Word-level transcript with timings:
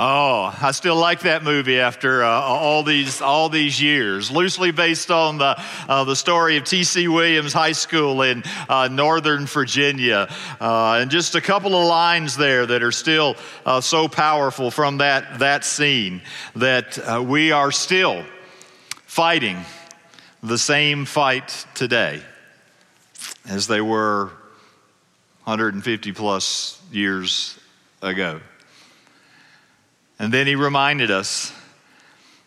Oh, 0.00 0.56
I 0.62 0.70
still 0.70 0.94
like 0.94 1.22
that 1.22 1.42
movie 1.42 1.80
after 1.80 2.22
uh, 2.22 2.28
all 2.28 2.84
these 2.84 3.20
all 3.20 3.48
these 3.48 3.82
years. 3.82 4.30
Loosely 4.30 4.70
based 4.70 5.10
on 5.10 5.38
the 5.38 5.60
uh, 5.88 6.04
the 6.04 6.14
story 6.14 6.56
of 6.56 6.62
T.C. 6.62 7.08
Williams 7.08 7.52
High 7.52 7.72
School 7.72 8.22
in 8.22 8.44
uh, 8.68 8.86
Northern 8.86 9.46
Virginia, 9.46 10.32
uh, 10.60 10.98
and 11.00 11.10
just 11.10 11.34
a 11.34 11.40
couple 11.40 11.74
of 11.74 11.84
lines 11.88 12.36
there 12.36 12.64
that 12.64 12.84
are 12.84 12.92
still 12.92 13.34
uh, 13.66 13.80
so 13.80 14.06
powerful 14.06 14.70
from 14.70 14.98
that 14.98 15.40
that 15.40 15.64
scene 15.64 16.22
that 16.54 16.96
uh, 17.00 17.20
we 17.20 17.50
are 17.50 17.72
still 17.72 18.24
fighting 19.04 19.58
the 20.44 20.58
same 20.58 21.06
fight 21.06 21.66
today 21.74 22.22
as 23.48 23.66
they 23.66 23.80
were 23.80 24.26
150 25.42 26.12
plus 26.12 26.80
years 26.92 27.58
ago. 28.00 28.38
And 30.18 30.32
then 30.32 30.46
he 30.46 30.56
reminded 30.56 31.10
us 31.10 31.52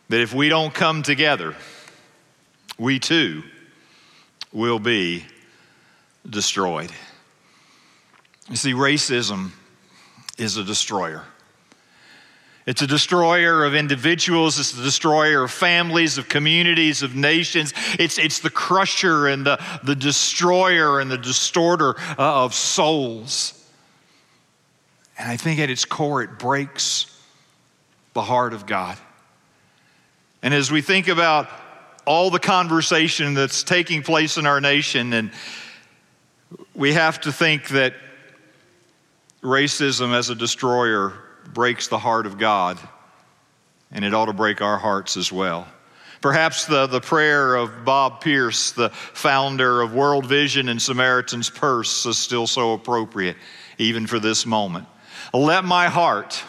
that 0.09 0.20
if 0.20 0.34
we 0.34 0.49
don't 0.49 0.73
come 0.73 1.03
together, 1.03 1.55
we 2.77 2.99
too 2.99 3.43
will 4.52 4.79
be 4.79 5.25
destroyed. 6.29 6.91
You 8.49 8.57
see, 8.57 8.73
racism 8.73 9.52
is 10.38 10.57
a 10.57 10.63
destroyer. 10.63 11.23
It's 12.65 12.81
a 12.81 12.88
destroyer 12.88 13.63
of 13.63 13.73
individuals. 13.73 14.59
It's 14.59 14.73
the 14.73 14.84
destroyer 14.84 15.43
of 15.43 15.51
families, 15.51 16.17
of 16.17 16.29
communities, 16.29 17.01
of 17.01 17.15
nations. 17.15 17.73
It's, 17.98 18.17
it's 18.17 18.40
the 18.40 18.49
crusher 18.49 19.27
and 19.27 19.45
the, 19.45 19.59
the 19.84 19.95
destroyer 19.95 20.99
and 20.99 21.09
the 21.09 21.17
distorter 21.17 21.98
uh, 21.99 22.43
of 22.43 22.53
souls. 22.53 23.57
And 25.17 25.29
I 25.29 25.38
think 25.38 25.59
at 25.59 25.70
its 25.70 25.85
core, 25.85 26.21
it 26.21 26.38
breaks 26.38 27.10
the 28.13 28.21
heart 28.21 28.53
of 28.53 28.65
God. 28.65 28.97
And 30.41 30.53
as 30.53 30.71
we 30.71 30.81
think 30.81 31.07
about 31.07 31.49
all 32.05 32.29
the 32.29 32.40
conversation 32.40 33.34
that's 33.34 33.63
taking 33.63 34.01
place 34.01 34.37
in 34.37 34.45
our 34.45 34.59
nation, 34.59 35.13
and 35.13 35.31
we 36.73 36.93
have 36.93 37.21
to 37.21 37.31
think 37.31 37.70
that 37.70 37.93
racism 39.41 40.13
as 40.13 40.29
a 40.29 40.35
destroyer 40.35 41.13
breaks 41.53 41.87
the 41.87 41.99
heart 41.99 42.26
of 42.26 42.37
God, 42.37 42.79
and 43.91 44.03
it 44.03 44.13
ought 44.13 44.25
to 44.25 44.34
break 44.34 44.62
our 44.62 44.77
hearts 44.77 45.18
as 45.18 45.31
well. 45.31 45.68
Perhaps 46.21 46.65
the, 46.65 46.85
the 46.85 47.01
prayer 47.01 47.55
of 47.55 47.84
Bob 47.84 48.21
Pierce, 48.21 48.71
the 48.71 48.90
founder 48.90 49.81
of 49.81 49.93
World 49.93 50.25
Vision 50.25 50.70
and 50.70 50.79
Samaritan's 50.79 51.49
Purse, 51.49 52.05
is 52.05 52.18
still 52.18 52.46
so 52.46 52.73
appropriate, 52.73 53.37
even 53.79 54.05
for 54.05 54.20
this 54.20 54.46
moment. 54.46 54.87
Let 55.34 55.65
my 55.65 55.87
heart 55.87 56.43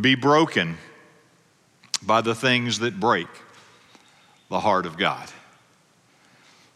be 0.00 0.14
broken 0.14 0.76
by 2.02 2.20
the 2.20 2.34
things 2.34 2.80
that 2.80 2.98
break 2.98 3.28
the 4.48 4.60
heart 4.60 4.86
of 4.86 4.96
God. 4.96 5.28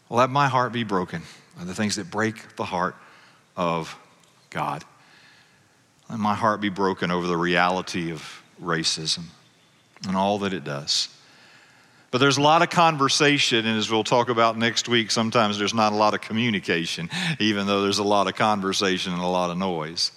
Let 0.09 0.29
my 0.29 0.47
heart 0.47 0.73
be 0.73 0.83
broken 0.83 1.23
by 1.57 1.63
the 1.63 1.73
things 1.73 1.95
that 1.95 2.09
break 2.09 2.55
the 2.55 2.65
heart 2.65 2.95
of 3.55 3.97
God. 4.49 4.83
Let 6.09 6.19
my 6.19 6.35
heart 6.35 6.61
be 6.61 6.69
broken 6.69 7.11
over 7.11 7.27
the 7.27 7.37
reality 7.37 8.11
of 8.11 8.43
racism 8.61 9.23
and 10.07 10.15
all 10.15 10.39
that 10.39 10.53
it 10.53 10.63
does. 10.63 11.09
But 12.11 12.19
there's 12.19 12.37
a 12.37 12.41
lot 12.41 12.61
of 12.61 12.69
conversation, 12.69 13.65
and 13.65 13.75
as 13.77 13.89
we'll 13.89 14.03
talk 14.03 14.29
about 14.29 14.55
next 14.55 14.87
week, 14.87 15.09
sometimes 15.09 15.57
there's 15.57 15.73
not 15.73 15.93
a 15.93 15.95
lot 15.95 16.13
of 16.13 16.21
communication, 16.21 17.09
even 17.39 17.65
though 17.65 17.81
there's 17.81 17.97
a 17.97 18.03
lot 18.03 18.27
of 18.27 18.35
conversation 18.35 19.13
and 19.13 19.21
a 19.21 19.27
lot 19.27 19.49
of 19.49 19.57
noise. 19.57 20.11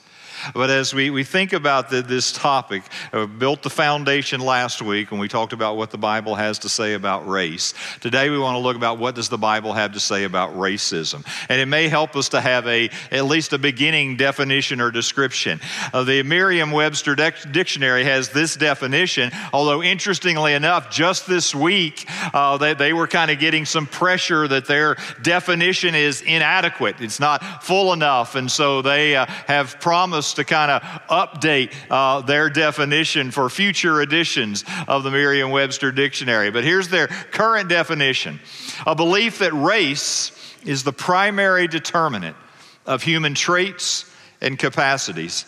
But 0.55 0.71
as 0.71 0.95
we, 0.95 1.11
we 1.11 1.25
think 1.25 1.53
about 1.53 1.91
the, 1.91 2.03
this 2.03 2.33
topic, 2.33 2.83
uh, 3.13 3.27
built 3.27 3.63
the 3.63 3.71
foundation 3.71 4.41
last 4.41 4.83
week 4.83 5.11
when 5.11 5.21
we 5.21 5.29
talked 5.29 5.53
about 5.53 5.77
what 5.77 5.91
the 5.91 5.99
Bible 5.99 6.35
has 6.35 6.59
to 6.61 6.69
say 6.69 6.95
about 6.95 7.29
race. 7.29 7.75
Today 8.01 8.31
we 8.31 8.39
want 8.39 8.55
to 8.57 8.59
look 8.59 8.77
about 8.77 8.99
what 8.99 9.15
does 9.15 9.29
the 9.29 9.39
Bible 9.39 9.73
have 9.73 9.93
to 9.93 10.01
say 10.01 10.25
about 10.25 10.55
racism. 10.55 11.25
And 11.49 11.61
it 11.61 11.67
may 11.67 11.89
help 11.89 12.17
us 12.17 12.31
to 12.31 12.41
have 12.41 12.67
a 12.67 12.91
at 13.11 13.25
least 13.25 13.53
a 13.53 13.59
beginning 13.59 14.17
definition 14.17 14.81
or 14.81 14.91
description. 14.91 15.61
Uh, 15.93 16.05
the 16.05 16.23
Merriam-Webster 16.23 17.15
dictionary 17.51 18.05
has 18.05 18.31
this 18.31 18.57
definition, 18.57 19.31
although 19.53 19.83
interestingly 19.83 20.55
enough, 20.55 20.91
just 20.91 21.27
this 21.27 21.55
week 21.55 22.07
uh, 22.35 22.57
they, 22.57 22.75
they 22.75 22.93
were 22.93 23.07
kind 23.07 23.31
of 23.31 23.39
getting 23.39 23.65
some 23.65 23.87
pressure 23.87 24.49
that 24.49 24.67
their 24.67 24.97
definition 25.23 25.95
is 25.95 26.23
inadequate. 26.23 26.97
It's 27.01 27.21
not 27.21 27.65
full 27.65 27.93
enough. 27.93 28.35
And 28.35 28.51
so 28.51 28.83
they 28.83 29.17
uh, 29.17 29.27
have 29.47 29.81
promised 29.81 30.26
to 30.35 30.45
kind 30.45 30.71
of 30.71 30.83
update 31.09 31.73
uh, 31.91 32.21
their 32.23 32.51
definition 32.51 33.31
for 33.31 33.49
future 33.49 34.01
editions 34.01 34.65
of 34.89 35.03
the 35.03 35.11
Merriam 35.11 35.51
Webster 35.51 35.93
Dictionary. 35.93 36.51
But 36.51 36.65
here's 36.65 36.89
their 36.89 37.07
current 37.07 37.69
definition 37.69 38.41
a 38.87 38.95
belief 38.95 39.39
that 39.39 39.53
race 39.53 40.33
is 40.65 40.83
the 40.83 40.93
primary 40.93 41.69
determinant 41.69 42.37
of 42.85 43.03
human 43.03 43.35
traits 43.35 44.11
and 44.41 44.59
capacities, 44.59 45.45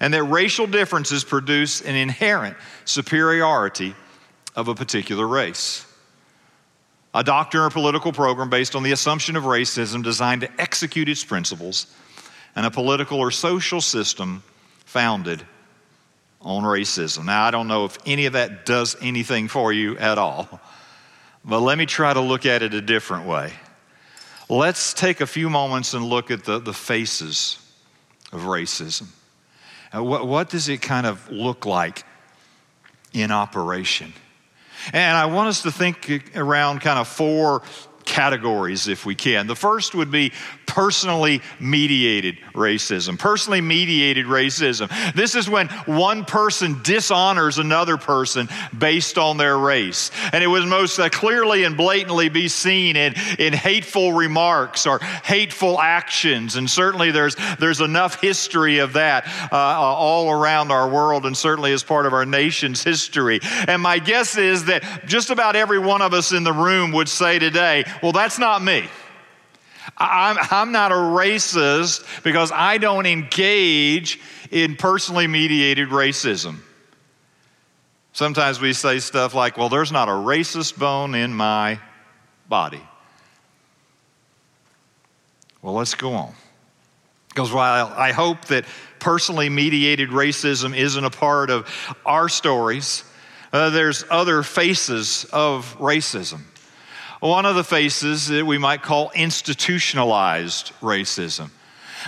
and 0.00 0.14
that 0.14 0.24
racial 0.24 0.66
differences 0.66 1.24
produce 1.24 1.80
an 1.82 1.94
inherent 1.94 2.56
superiority 2.84 3.94
of 4.56 4.68
a 4.68 4.74
particular 4.74 5.26
race. 5.26 5.86
A 7.12 7.24
doctrine 7.24 7.64
or 7.64 7.70
political 7.70 8.12
program 8.12 8.50
based 8.50 8.76
on 8.76 8.82
the 8.84 8.92
assumption 8.92 9.34
of 9.34 9.44
racism 9.44 10.02
designed 10.04 10.42
to 10.42 10.60
execute 10.60 11.08
its 11.08 11.24
principles 11.24 11.86
and 12.56 12.66
a 12.66 12.70
political 12.70 13.18
or 13.18 13.30
social 13.30 13.80
system 13.80 14.42
founded 14.84 15.42
on 16.40 16.64
racism. 16.64 17.26
Now, 17.26 17.44
I 17.44 17.50
don't 17.50 17.68
know 17.68 17.84
if 17.84 17.98
any 18.06 18.26
of 18.26 18.32
that 18.32 18.66
does 18.66 18.96
anything 19.00 19.48
for 19.48 19.72
you 19.72 19.96
at 19.98 20.18
all, 20.18 20.60
but 21.44 21.60
let 21.60 21.78
me 21.78 21.86
try 21.86 22.12
to 22.12 22.20
look 22.20 22.46
at 22.46 22.62
it 22.62 22.74
a 22.74 22.80
different 22.80 23.26
way. 23.26 23.52
Let's 24.48 24.94
take 24.94 25.20
a 25.20 25.26
few 25.26 25.48
moments 25.48 25.94
and 25.94 26.04
look 26.04 26.30
at 26.30 26.44
the, 26.44 26.58
the 26.58 26.72
faces 26.72 27.58
of 28.32 28.42
racism. 28.42 29.06
What, 29.92 30.26
what 30.26 30.50
does 30.50 30.68
it 30.68 30.82
kind 30.82 31.06
of 31.06 31.30
look 31.30 31.66
like 31.66 32.04
in 33.12 33.30
operation? 33.30 34.12
And 34.92 35.16
I 35.16 35.26
want 35.26 35.48
us 35.48 35.62
to 35.62 35.70
think 35.70 36.36
around 36.36 36.80
kind 36.80 36.98
of 36.98 37.06
four 37.06 37.62
categories 38.04 38.88
if 38.88 39.06
we 39.06 39.14
can. 39.14 39.46
The 39.46 39.54
first 39.54 39.94
would 39.94 40.10
be 40.10 40.32
personally 40.70 41.42
mediated 41.58 42.38
racism. 42.54 43.18
Personally 43.18 43.60
mediated 43.60 44.26
racism. 44.26 44.88
This 45.14 45.34
is 45.34 45.50
when 45.50 45.68
one 45.86 46.24
person 46.24 46.80
dishonors 46.82 47.58
another 47.58 47.96
person 47.96 48.48
based 48.76 49.18
on 49.18 49.36
their 49.36 49.58
race. 49.58 50.12
And 50.32 50.44
it 50.44 50.46
was 50.46 50.64
most 50.64 50.98
uh, 50.98 51.08
clearly 51.08 51.64
and 51.64 51.76
blatantly 51.76 52.28
be 52.28 52.46
seen 52.46 52.94
in, 52.94 53.14
in 53.38 53.52
hateful 53.52 54.12
remarks 54.12 54.86
or 54.86 55.00
hateful 55.00 55.80
actions. 55.80 56.54
And 56.54 56.70
certainly 56.70 57.10
there's, 57.10 57.36
there's 57.58 57.80
enough 57.80 58.20
history 58.20 58.78
of 58.78 58.92
that 58.92 59.26
uh, 59.52 59.56
all 59.56 60.30
around 60.30 60.70
our 60.70 60.88
world 60.88 61.26
and 61.26 61.36
certainly 61.36 61.72
as 61.72 61.82
part 61.82 62.06
of 62.06 62.12
our 62.12 62.24
nation's 62.24 62.84
history. 62.84 63.40
And 63.66 63.82
my 63.82 63.98
guess 63.98 64.36
is 64.36 64.66
that 64.66 65.04
just 65.06 65.30
about 65.30 65.56
every 65.56 65.80
one 65.80 66.00
of 66.00 66.14
us 66.14 66.32
in 66.32 66.44
the 66.44 66.52
room 66.52 66.92
would 66.92 67.08
say 67.08 67.40
today, 67.40 67.84
well, 68.02 68.12
that's 68.12 68.38
not 68.38 68.62
me. 68.62 68.88
I'm, 69.96 70.36
I'm 70.50 70.72
not 70.72 70.92
a 70.92 70.96
racist 70.96 72.22
because 72.22 72.52
I 72.52 72.78
don't 72.78 73.06
engage 73.06 74.20
in 74.50 74.76
personally 74.76 75.26
mediated 75.26 75.88
racism. 75.88 76.58
Sometimes 78.12 78.60
we 78.60 78.72
say 78.72 78.98
stuff 78.98 79.34
like, 79.34 79.56
well, 79.56 79.68
there's 79.68 79.92
not 79.92 80.08
a 80.08 80.12
racist 80.12 80.78
bone 80.78 81.14
in 81.14 81.32
my 81.32 81.78
body. 82.48 82.82
Well, 85.62 85.74
let's 85.74 85.94
go 85.94 86.12
on. 86.12 86.34
Because 87.28 87.52
while 87.52 87.86
I 87.96 88.12
hope 88.12 88.46
that 88.46 88.64
personally 88.98 89.48
mediated 89.48 90.10
racism 90.10 90.76
isn't 90.76 91.04
a 91.04 91.10
part 91.10 91.50
of 91.50 91.68
our 92.04 92.28
stories, 92.28 93.04
uh, 93.52 93.70
there's 93.70 94.04
other 94.10 94.42
faces 94.42 95.26
of 95.32 95.76
racism. 95.78 96.40
One 97.20 97.44
of 97.44 97.54
the 97.54 97.64
faces 97.64 98.28
that 98.28 98.46
we 98.46 98.56
might 98.56 98.82
call 98.82 99.10
institutionalized 99.14 100.72
racism. 100.80 101.50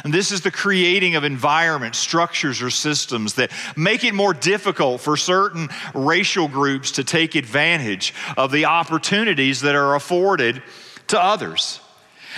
And 0.05 0.13
this 0.15 0.33
is 0.33 0.41
the 0.41 0.51
creating 0.51 1.17
of 1.17 1.25
environments, 1.25 1.99
structures, 1.99 2.63
or 2.63 2.71
systems 2.71 3.35
that 3.35 3.51
make 3.77 4.05
it 4.05 4.15
more 4.15 4.33
difficult 4.33 5.03
for 5.03 5.19
certain 5.19 5.69
racial 5.95 6.49
groups 6.49 6.93
to 6.93 7.05
take 7.05 7.35
advantage 7.35 8.15
of 8.39 8.51
the 8.53 8.65
opportunities 8.65 9.61
that 9.61 9.75
are 9.75 9.95
afforded 9.95 10.63
to 11.09 11.23
others. 11.23 11.81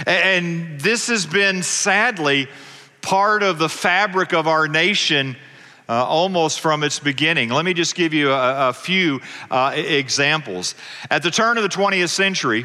And 0.05 0.81
this 0.81 1.07
has 1.07 1.27
been 1.27 1.63
sadly 1.63 2.49
part 3.03 3.45
of 3.45 3.59
the 3.59 3.69
fabric 3.69 4.33
of 4.33 4.49
our 4.49 4.67
nation 4.67 5.37
uh, 5.89 6.05
almost 6.05 6.61
from 6.61 6.83
its 6.83 6.99
beginning. 6.99 7.51
Let 7.51 7.65
me 7.65 7.75
just 7.75 7.95
give 7.95 8.15
you 8.15 8.33
a, 8.33 8.71
a 8.71 8.73
few 8.73 9.21
uh, 9.51 9.73
examples. 9.75 10.75
At 11.11 11.23
the 11.23 11.31
turn 11.31 11.57
of 11.59 11.63
the 11.63 11.69
20th 11.69 12.09
century, 12.09 12.65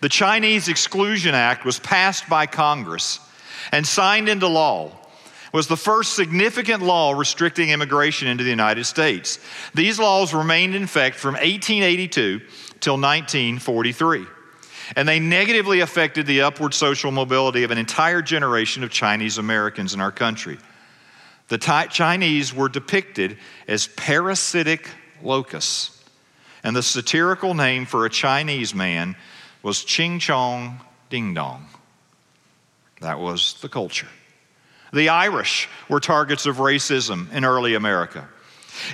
the 0.00 0.08
Chinese 0.08 0.68
Exclusion 0.68 1.34
Act 1.34 1.64
was 1.64 1.78
passed 1.78 2.28
by 2.28 2.46
Congress 2.46 3.20
and 3.72 3.86
signed 3.86 4.28
into 4.28 4.48
law. 4.48 4.96
was 5.52 5.66
the 5.66 5.76
first 5.76 6.14
significant 6.14 6.82
law 6.82 7.12
restricting 7.12 7.70
immigration 7.70 8.26
into 8.28 8.42
the 8.42 8.50
United 8.50 8.84
States. 8.84 9.38
These 9.74 9.98
laws 9.98 10.32
remained 10.32 10.74
in 10.74 10.84
effect 10.84 11.16
from 11.16 11.34
1882 11.34 12.40
till 12.80 12.94
1943, 12.94 14.26
and 14.96 15.06
they 15.06 15.20
negatively 15.20 15.80
affected 15.80 16.26
the 16.26 16.42
upward 16.42 16.72
social 16.72 17.10
mobility 17.10 17.62
of 17.62 17.70
an 17.70 17.78
entire 17.78 18.22
generation 18.22 18.82
of 18.82 18.90
Chinese 18.90 19.38
Americans 19.38 19.92
in 19.92 20.00
our 20.00 20.12
country. 20.12 20.58
The 21.50 21.58
Chinese 21.90 22.54
were 22.54 22.68
depicted 22.68 23.36
as 23.66 23.88
parasitic 23.88 24.88
locusts, 25.20 26.02
and 26.62 26.76
the 26.76 26.82
satirical 26.82 27.54
name 27.54 27.86
for 27.86 28.06
a 28.06 28.10
Chinese 28.10 28.72
man 28.72 29.16
was 29.60 29.84
Ching 29.84 30.20
Chong 30.20 30.80
Ding 31.10 31.34
Dong. 31.34 31.66
That 33.00 33.18
was 33.18 33.54
the 33.62 33.68
culture. 33.68 34.06
The 34.92 35.08
Irish 35.08 35.68
were 35.88 35.98
targets 35.98 36.46
of 36.46 36.58
racism 36.58 37.32
in 37.32 37.44
early 37.44 37.74
America. 37.74 38.28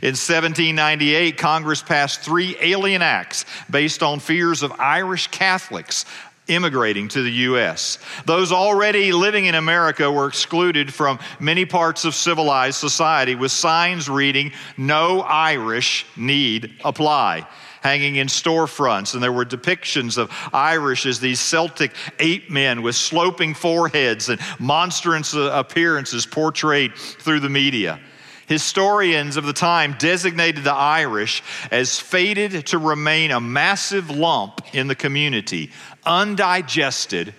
In 0.00 0.14
1798, 0.16 1.36
Congress 1.36 1.82
passed 1.82 2.20
three 2.20 2.56
alien 2.60 3.02
acts 3.02 3.44
based 3.70 4.02
on 4.02 4.18
fears 4.18 4.62
of 4.62 4.72
Irish 4.80 5.28
Catholics 5.28 6.06
immigrating 6.48 7.08
to 7.08 7.22
the 7.22 7.30
U.S. 7.30 7.98
Those 8.24 8.52
already 8.52 9.12
living 9.12 9.46
in 9.46 9.54
America 9.54 10.10
were 10.10 10.28
excluded 10.28 10.92
from 10.92 11.18
many 11.40 11.64
parts 11.64 12.04
of 12.04 12.14
civilized 12.14 12.78
society 12.78 13.34
with 13.34 13.52
signs 13.52 14.08
reading, 14.08 14.52
No 14.76 15.20
Irish 15.20 16.06
need 16.16 16.74
apply 16.84 17.46
hanging 17.82 18.16
in 18.16 18.26
storefronts, 18.26 19.14
and 19.14 19.22
there 19.22 19.32
were 19.32 19.44
depictions 19.44 20.18
of 20.18 20.28
Irish 20.52 21.06
as 21.06 21.20
these 21.20 21.38
Celtic 21.38 21.92
ape 22.18 22.50
men 22.50 22.82
with 22.82 22.96
sloping 22.96 23.54
foreheads 23.54 24.28
and 24.28 24.40
monstrous 24.58 25.36
uh, 25.36 25.52
appearances 25.54 26.26
portrayed 26.26 26.96
through 26.96 27.38
the 27.38 27.48
media. 27.48 28.00
Historians 28.46 29.36
of 29.36 29.44
the 29.44 29.52
time 29.52 29.96
designated 29.98 30.64
the 30.64 30.72
Irish 30.72 31.42
as 31.70 31.98
fated 31.98 32.66
to 32.68 32.78
remain 32.78 33.30
a 33.32 33.40
massive 33.40 34.08
lump 34.08 34.60
in 34.72 34.86
the 34.86 34.94
community, 34.94 35.72
undigested 36.04 37.34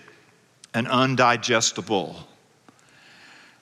and 0.74 0.86
undigestible. 0.86 2.14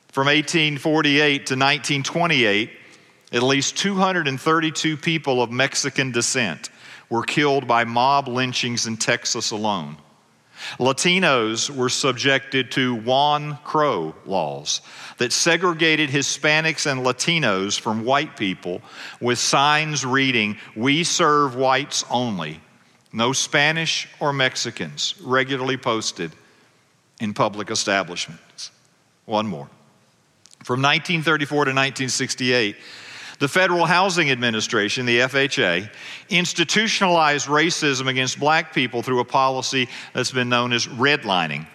From 0.08 0.26
1848 0.26 1.46
to 1.46 1.54
1928, 1.54 2.70
at 3.32 3.43
least 3.43 3.76
232 3.76 4.96
people 4.96 5.42
of 5.42 5.50
Mexican 5.50 6.10
descent 6.10 6.70
were 7.08 7.22
killed 7.22 7.69
by 7.69 7.84
mob 7.84 8.26
lynchings 8.26 8.87
in 8.87 8.96
Texas 8.96 9.50
alone. 9.50 9.96
Latinos 10.79 11.70
were 11.70 11.88
subjected 11.88 12.70
to 12.73 12.94
Juan 12.94 13.58
Crow 13.64 14.14
laws 14.25 14.81
that 15.19 15.32
segregated 15.32 16.11
Hispanics 16.11 16.91
and 16.91 17.05
Latinos 17.05 17.79
from 17.79 18.05
white 18.05 18.37
people 18.37 18.82
with 19.20 19.38
signs 19.38 20.05
reading, 20.05 20.58
We 20.75 21.05
serve 21.05 21.56
whites 21.56 22.05
only, 22.11 22.61
no 23.12 23.32
Spanish 23.32 24.08
or 24.20 24.32
Mexicans, 24.32 25.14
regularly 25.23 25.76
posted 25.76 26.32
in 27.20 27.35
public 27.35 27.70
establishments. 27.70 28.70
One 29.25 29.47
more. 29.47 29.69
From 30.64 30.82
1934 30.82 31.49
to 31.56 31.70
1968, 31.70 32.76
the 33.38 33.49
Federal 33.49 33.85
Housing 33.85 34.31
Administration, 34.31 35.06
the 35.06 35.21
FHA, 35.21 35.91
institutionalized 36.29 37.47
racism 37.47 38.09
against 38.09 38.41
black 38.41 38.73
people 38.73 39.03
through 39.03 39.21
a 39.21 39.25
policy 39.25 39.88
that's 40.12 40.31
been 40.31 40.49
known 40.49 40.73
as 40.73 40.87
redlining. 40.87 41.67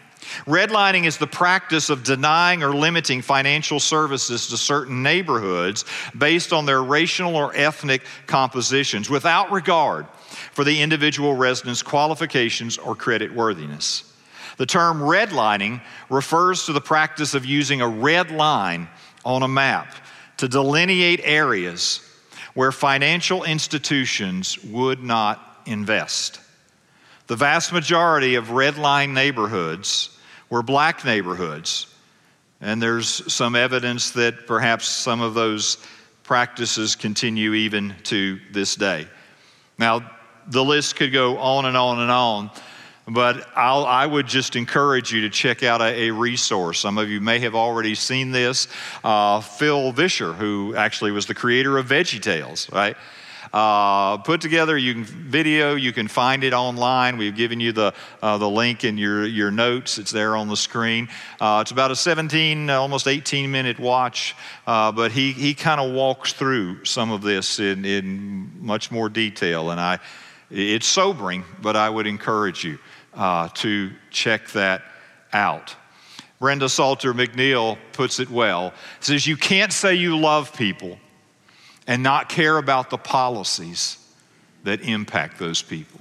Redlining 0.46 1.06
is 1.06 1.18
the 1.18 1.28
practice 1.28 1.90
of 1.90 2.04
denying 2.04 2.64
or 2.64 2.74
limiting 2.74 3.22
financial 3.22 3.80
services 3.80 4.48
to 4.48 4.58
certain 4.58 5.04
neighborhoods 5.04 5.84
based 6.18 6.54
on 6.54 6.66
their 6.66 6.82
racial 6.82 7.36
or 7.36 7.56
ethnic 7.56 8.04
compositions 8.28 9.10
without 9.10 9.52
regard 9.52 10.08
for 10.54 10.64
the 10.64 10.82
individual 10.82 11.36
resident's 11.36 11.84
qualifications 11.84 12.78
or 12.78 12.96
credit 12.96 13.34
worthiness. 13.34 14.08
The 14.58 14.66
term 14.66 15.00
redlining 15.00 15.82
refers 16.10 16.66
to 16.66 16.74
the 16.74 16.82
practice 16.82 17.34
of 17.34 17.46
using 17.46 17.82
a 17.82 17.88
red 17.88 18.32
line 18.32 18.90
on 19.26 19.44
a 19.44 19.48
map 19.48 19.94
to 20.42 20.48
delineate 20.48 21.22
areas 21.24 22.02
where 22.56 22.72
financial 22.72 23.44
institutions 23.44 24.58
would 24.64 25.04
not 25.04 25.62
invest. 25.68 26.40
The 27.28 27.36
vast 27.36 27.72
majority 27.72 28.34
of 28.34 28.50
red 28.50 28.76
line 28.80 29.14
neighborhoods 29.14 30.18
were 30.50 30.64
black 30.64 31.06
neighborhoods, 31.06 31.86
and 32.60 32.82
there's 32.82 33.32
some 33.32 33.56
evidence 33.56 34.10
that 34.12 34.48
perhaps 34.48 34.88
some 34.88 35.22
of 35.22 35.36
those 35.36 35.78
practices 36.24 36.96
continue 36.96 37.54
even 37.54 37.94
to 38.06 38.40
this 38.52 38.76
day. 38.76 39.06
Now, 39.78 40.12
the 40.48 40.66
list 40.66 40.96
could 40.96 41.14
go 41.14 41.38
on 41.38 41.66
and 41.66 41.78
on 41.78 42.00
and 42.00 42.10
on, 42.10 42.50
but 43.14 43.48
I'll, 43.56 43.86
i 43.86 44.06
would 44.06 44.28
just 44.28 44.56
encourage 44.56 45.12
you 45.12 45.22
to 45.22 45.30
check 45.30 45.64
out 45.64 45.82
a, 45.82 46.08
a, 46.08 46.12
resource. 46.12 46.80
Some 46.80 46.98
of 46.98 47.10
you 47.10 47.20
may 47.20 47.40
have 47.40 47.56
already 47.56 47.96
seen 47.96 48.32
this. 48.32 48.68
Uh, 49.04 49.42
Phil 49.42 49.92
Vischer, 49.92 50.34
who 50.34 50.76
actually 50.76 51.12
was 51.12 51.26
the 51.26 51.34
creator 51.34 51.78
of 51.78 51.88
Veggie 51.88 52.22
Tales, 52.22 52.72
right? 52.72 52.96
Uh, 53.54 54.18
put 54.18 54.40
together 54.40 54.78
you 54.78 54.94
can 54.94 55.04
video 55.04 55.76
you 55.76 55.92
can 55.92 56.08
find 56.08 56.46
it 56.46 56.54
online 56.54 57.18
we've 57.18 57.36
given 57.36 57.60
you 57.60 57.74
the, 57.74 57.94
uh, 58.22 58.38
the 58.38 58.48
link 58.48 58.86
in 58.86 58.98
your, 58.98 59.26
your 59.26 59.52
notes 59.52 59.98
it's 59.98 60.12
there 60.12 60.38
on 60.38 60.48
the 60.48 60.56
screen 60.56 61.10
uh, 61.42 61.60
it's 61.62 61.72
about 61.72 61.92
a 61.92 61.96
17 61.96 62.70
almost 62.70 63.10
18 63.10 63.52
minute 63.52 63.78
watch 63.78 64.38
uh, 64.68 64.90
but 64.90 65.12
he, 65.12 65.34
he 65.34 65.54
kind 65.54 65.82
of 65.82 65.92
walks 65.92 66.32
through 66.32 66.86
some 66.86 67.12
of 67.12 67.24
this 67.24 67.60
in, 67.60 67.84
in 67.84 68.50
much 68.62 68.90
more 68.90 69.10
detail 69.10 69.72
and 69.72 69.82
i 69.82 70.00
it's 70.50 70.88
sobering 70.88 71.44
but 71.62 71.76
i 71.76 71.90
would 71.90 72.08
encourage 72.08 72.64
you 72.64 72.80
uh, 73.14 73.50
to 73.50 73.92
check 74.10 74.50
that 74.52 74.84
out. 75.34 75.76
Brenda 76.40 76.70
Salter 76.70 77.14
McNeil 77.14 77.78
puts 77.94 78.20
it 78.20 78.30
well. 78.30 78.74
Says, 79.00 79.28
You 79.28 79.38
can't 79.38 79.72
say 79.72 79.96
you 79.96 80.18
love 80.18 80.56
people 80.56 80.98
and 81.88 82.02
not 82.04 82.30
care 82.30 82.58
about 82.58 82.90
the 82.90 82.98
policies 82.98 83.98
that 84.64 84.82
impact 84.82 85.38
those 85.38 85.62
people. 85.62 86.00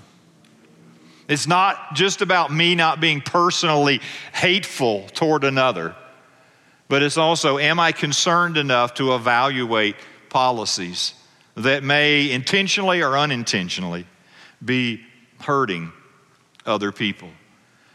It's 1.28 1.46
not 1.46 1.94
just 1.94 2.22
about 2.22 2.52
me 2.52 2.74
not 2.74 3.00
being 3.00 3.20
personally 3.20 4.00
hateful 4.32 5.06
toward 5.14 5.44
another, 5.44 5.94
but 6.88 7.02
it's 7.02 7.16
also, 7.16 7.58
am 7.58 7.78
I 7.78 7.92
concerned 7.92 8.56
enough 8.56 8.94
to 8.94 9.14
evaluate 9.14 9.94
policies 10.28 11.14
that 11.54 11.84
may 11.84 12.30
intentionally 12.30 13.02
or 13.02 13.16
unintentionally 13.16 14.06
be 14.64 15.02
hurting 15.40 15.92
other 16.66 16.92
people. 16.92 17.28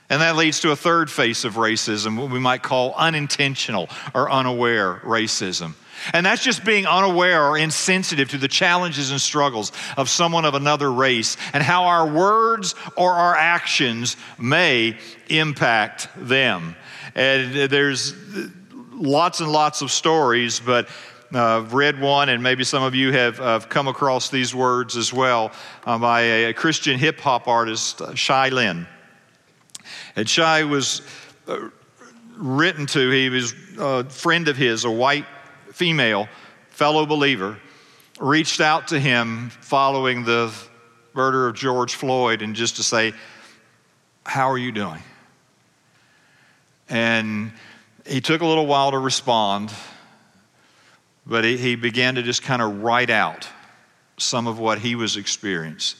And 0.09 0.21
that 0.21 0.35
leads 0.35 0.59
to 0.59 0.71
a 0.71 0.75
third 0.75 1.09
face 1.09 1.45
of 1.45 1.55
racism, 1.55 2.19
what 2.19 2.29
we 2.29 2.39
might 2.39 2.61
call 2.61 2.93
unintentional 2.93 3.89
or 4.13 4.29
unaware 4.29 5.01
racism. 5.03 5.73
And 6.13 6.25
that's 6.25 6.43
just 6.43 6.63
being 6.63 6.85
unaware 6.85 7.43
or 7.43 7.57
insensitive 7.57 8.29
to 8.29 8.37
the 8.37 8.47
challenges 8.47 9.11
and 9.11 9.19
struggles 9.19 9.71
of 9.97 10.09
someone 10.09 10.45
of 10.45 10.53
another 10.53 10.91
race 10.91 11.37
and 11.53 11.63
how 11.63 11.85
our 11.85 12.07
words 12.07 12.75
or 12.95 13.11
our 13.13 13.35
actions 13.35 14.15
may 14.37 14.97
impact 15.29 16.09
them. 16.15 16.75
And 17.15 17.71
there's 17.71 18.13
lots 18.91 19.39
and 19.39 19.51
lots 19.51 19.81
of 19.81 19.89
stories, 19.89 20.59
but 20.59 20.89
uh, 21.35 21.65
read 21.69 21.99
one, 21.99 22.29
and 22.29 22.41
maybe 22.41 22.63
some 22.63 22.81
of 22.81 22.95
you 22.95 23.11
have, 23.11 23.67
come 23.67 23.87
across 23.87 24.29
these 24.29 24.55
words 24.55 24.95
as 24.95 25.11
well 25.11 25.51
uh, 25.85 25.97
by 25.97 26.21
a, 26.21 26.45
a 26.45 26.53
Christian 26.53 26.97
hip 26.97 27.19
hop 27.19 27.47
artist, 27.47 28.01
uh, 28.01 28.15
Shai 28.15 28.49
Linne. 28.49 28.87
And 30.15 30.29
Shai 30.29 30.63
was 30.63 31.01
uh, 31.47 31.69
written 32.37 32.85
to, 32.87 33.09
he 33.11 33.29
was 33.29 33.53
a 33.77 34.05
friend 34.05 34.47
of 34.47 34.55
his, 34.55 34.85
a 34.85 34.91
white 34.91 35.25
female 35.73 36.29
fellow 36.69 37.05
believer, 37.05 37.57
reached 38.19 38.61
out 38.61 38.87
to 38.87 38.99
him 38.99 39.49
following 39.61 40.23
the 40.23 40.53
murder 41.13 41.47
of 41.47 41.55
George 41.55 41.95
Floyd 41.95 42.41
and 42.41 42.55
just 42.55 42.77
to 42.77 42.83
say, 42.83 43.13
How 44.25 44.49
are 44.49 44.57
you 44.57 44.71
doing? 44.71 45.01
And 46.87 47.51
he 48.05 48.21
took 48.21 48.41
a 48.41 48.45
little 48.45 48.67
while 48.67 48.91
to 48.91 48.99
respond, 48.99 49.73
but 51.25 51.43
he, 51.43 51.57
he 51.57 51.75
began 51.75 52.15
to 52.15 52.23
just 52.23 52.43
kind 52.43 52.61
of 52.61 52.81
write 52.81 53.09
out 53.09 53.47
some 54.17 54.47
of 54.47 54.59
what 54.59 54.79
he 54.79 54.95
was 54.95 55.17
experiencing. 55.17 55.99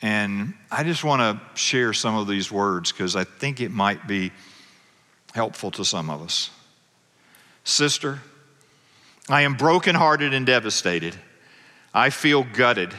And 0.00 0.54
I 0.70 0.82
just 0.82 1.04
want 1.04 1.20
to 1.20 1.58
share 1.58 1.92
some 1.92 2.16
of 2.16 2.26
these 2.26 2.50
words 2.50 2.90
because 2.90 3.14
I 3.14 3.22
think 3.24 3.60
it 3.60 3.70
might 3.70 4.08
be 4.08 4.32
helpful 5.32 5.70
to 5.72 5.84
some 5.84 6.10
of 6.10 6.20
us. 6.22 6.50
Sister, 7.62 8.18
I 9.28 9.42
am 9.42 9.54
brokenhearted 9.54 10.34
and 10.34 10.44
devastated. 10.44 11.14
I 11.94 12.10
feel 12.10 12.42
gutted. 12.42 12.92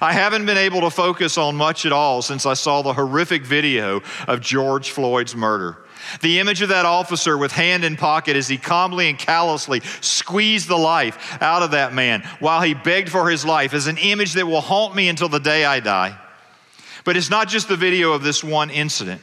I 0.00 0.12
haven't 0.12 0.44
been 0.44 0.58
able 0.58 0.82
to 0.82 0.90
focus 0.90 1.38
on 1.38 1.56
much 1.56 1.86
at 1.86 1.92
all 1.92 2.20
since 2.20 2.44
I 2.44 2.54
saw 2.54 2.82
the 2.82 2.92
horrific 2.92 3.42
video 3.44 4.02
of 4.26 4.40
George 4.40 4.90
Floyd's 4.90 5.34
murder. 5.34 5.78
The 6.20 6.40
image 6.40 6.62
of 6.62 6.70
that 6.70 6.86
officer 6.86 7.36
with 7.36 7.52
hand 7.52 7.84
in 7.84 7.96
pocket 7.96 8.36
as 8.36 8.48
he 8.48 8.58
calmly 8.58 9.08
and 9.08 9.18
callously 9.18 9.80
squeezed 10.00 10.68
the 10.68 10.76
life 10.76 11.40
out 11.42 11.62
of 11.62 11.72
that 11.72 11.94
man 11.94 12.22
while 12.38 12.60
he 12.60 12.74
begged 12.74 13.08
for 13.08 13.28
his 13.30 13.44
life 13.44 13.74
is 13.74 13.86
an 13.86 13.98
image 13.98 14.34
that 14.34 14.46
will 14.46 14.60
haunt 14.60 14.94
me 14.94 15.08
until 15.08 15.28
the 15.28 15.40
day 15.40 15.64
I 15.64 15.80
die. 15.80 16.18
But 17.04 17.16
it's 17.16 17.30
not 17.30 17.48
just 17.48 17.68
the 17.68 17.76
video 17.76 18.12
of 18.12 18.22
this 18.22 18.44
one 18.44 18.70
incident. 18.70 19.22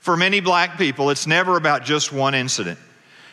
For 0.00 0.16
many 0.16 0.40
black 0.40 0.78
people, 0.78 1.10
it's 1.10 1.26
never 1.26 1.56
about 1.56 1.84
just 1.84 2.12
one 2.12 2.34
incident. 2.34 2.78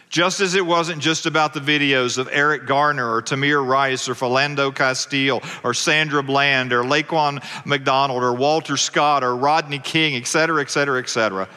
Just 0.10 0.40
as 0.40 0.56
it 0.56 0.66
wasn't 0.66 1.02
just 1.02 1.26
about 1.26 1.54
the 1.54 1.60
videos 1.60 2.18
of 2.18 2.30
Eric 2.32 2.68
Garner 2.68 3.12
or 3.12 3.22
Tamir 3.22 3.66
Rice 3.66 4.08
or 4.08 4.14
Philando 4.14 4.74
Castile 4.74 5.42
or 5.64 5.74
Sandra 5.74 6.24
Bland 6.24 6.72
or 6.72 6.84
Laquan 6.84 7.44
McDonald 7.66 8.24
or 8.24 8.34
Walter 8.34 8.78
Scott 8.78 9.24
or 9.24 9.36
Rodney 9.36 9.80
King, 9.80 10.16
et 10.16 10.28
cetera, 10.28 10.62
et 10.62 10.70
cetera, 10.70 11.00
et 11.00 11.10
cetera. 11.10 11.50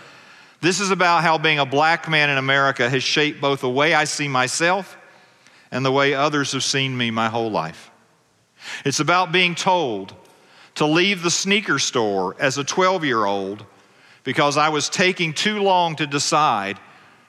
This 0.61 0.81
is 0.81 0.91
about 0.91 1.23
how 1.23 1.39
being 1.39 1.59
a 1.59 1.67
black 1.67 2.09
man 2.09 2.31
in 2.31 2.39
America 2.39 2.89
has 2.89 3.03
shaped 3.03 3.41
both 3.41 3.61
the 3.61 3.71
way 3.71 3.95
I 3.95 4.05
see 4.05 4.27
myself 4.27 4.97
and 5.71 5.85
the 5.85 5.93
way 5.93 6.15
others 6.15 6.53
have 6.53 6.65
seen 6.65 6.97
me 6.97 7.11
my 7.11 7.29
whole 7.29 7.51
life. 7.51 7.91
It's 8.85 9.01
about 9.01 9.31
being 9.31 9.55
told 9.55 10.15
to 10.77 10.87
leave 10.87 11.23
the 11.23 11.31
sneaker 11.31 11.79
store 11.79 12.37
as 12.41 12.59
a 12.59 12.65
12 12.65 13.05
year 13.05 13.25
old 13.25 13.65
because 14.25 14.57
I 14.57 14.69
was 14.69 14.89
taking 14.89 15.33
too 15.33 15.63
long 15.63 15.97
to 15.97 16.07
decide 16.07 16.79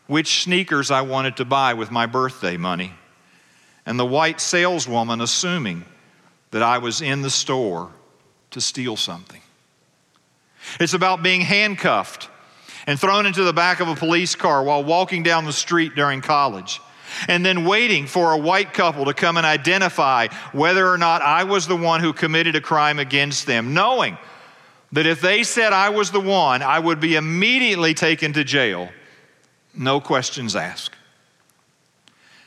which 0.07 0.43
sneakers 0.43 0.89
I 0.89 1.01
wanted 1.01 1.37
to 1.37 1.45
buy 1.45 1.75
with 1.75 1.91
my 1.91 2.07
birthday 2.07 2.57
money, 2.57 2.93
and 3.85 3.99
the 3.99 4.05
white 4.05 4.41
saleswoman 4.41 5.21
assuming 5.21 5.85
that 6.49 6.63
I 6.63 6.79
was 6.79 6.99
in 6.99 7.21
the 7.21 7.29
store 7.29 7.91
to 8.51 8.59
steal 8.59 8.97
something. 8.97 9.41
It's 10.79 10.95
about 10.95 11.21
being 11.21 11.41
handcuffed 11.41 12.27
and 12.89 12.99
thrown 12.99 13.27
into 13.27 13.43
the 13.43 13.53
back 13.53 13.81
of 13.81 13.87
a 13.87 13.93
police 13.93 14.33
car 14.33 14.63
while 14.63 14.83
walking 14.83 15.21
down 15.21 15.45
the 15.45 15.53
street 15.53 15.93
during 15.93 16.21
college, 16.21 16.81
and 17.27 17.45
then 17.45 17.63
waiting 17.63 18.07
for 18.07 18.33
a 18.33 18.37
white 18.37 18.73
couple 18.73 19.05
to 19.05 19.13
come 19.13 19.37
and 19.37 19.45
identify 19.45 20.25
whether 20.53 20.89
or 20.89 20.97
not 20.97 21.21
I 21.21 21.43
was 21.43 21.67
the 21.67 21.75
one 21.75 22.01
who 22.01 22.13
committed 22.13 22.55
a 22.55 22.61
crime 22.61 22.97
against 22.97 23.45
them, 23.45 23.75
knowing 23.75 24.17
that 24.91 25.05
if 25.05 25.21
they 25.21 25.43
said 25.43 25.71
I 25.71 25.89
was 25.89 26.09
the 26.09 26.19
one, 26.19 26.63
I 26.63 26.79
would 26.79 26.99
be 26.99 27.15
immediately 27.15 27.93
taken 27.93 28.33
to 28.33 28.43
jail 28.43 28.89
no 29.75 30.01
questions 30.01 30.55
asked. 30.55 30.95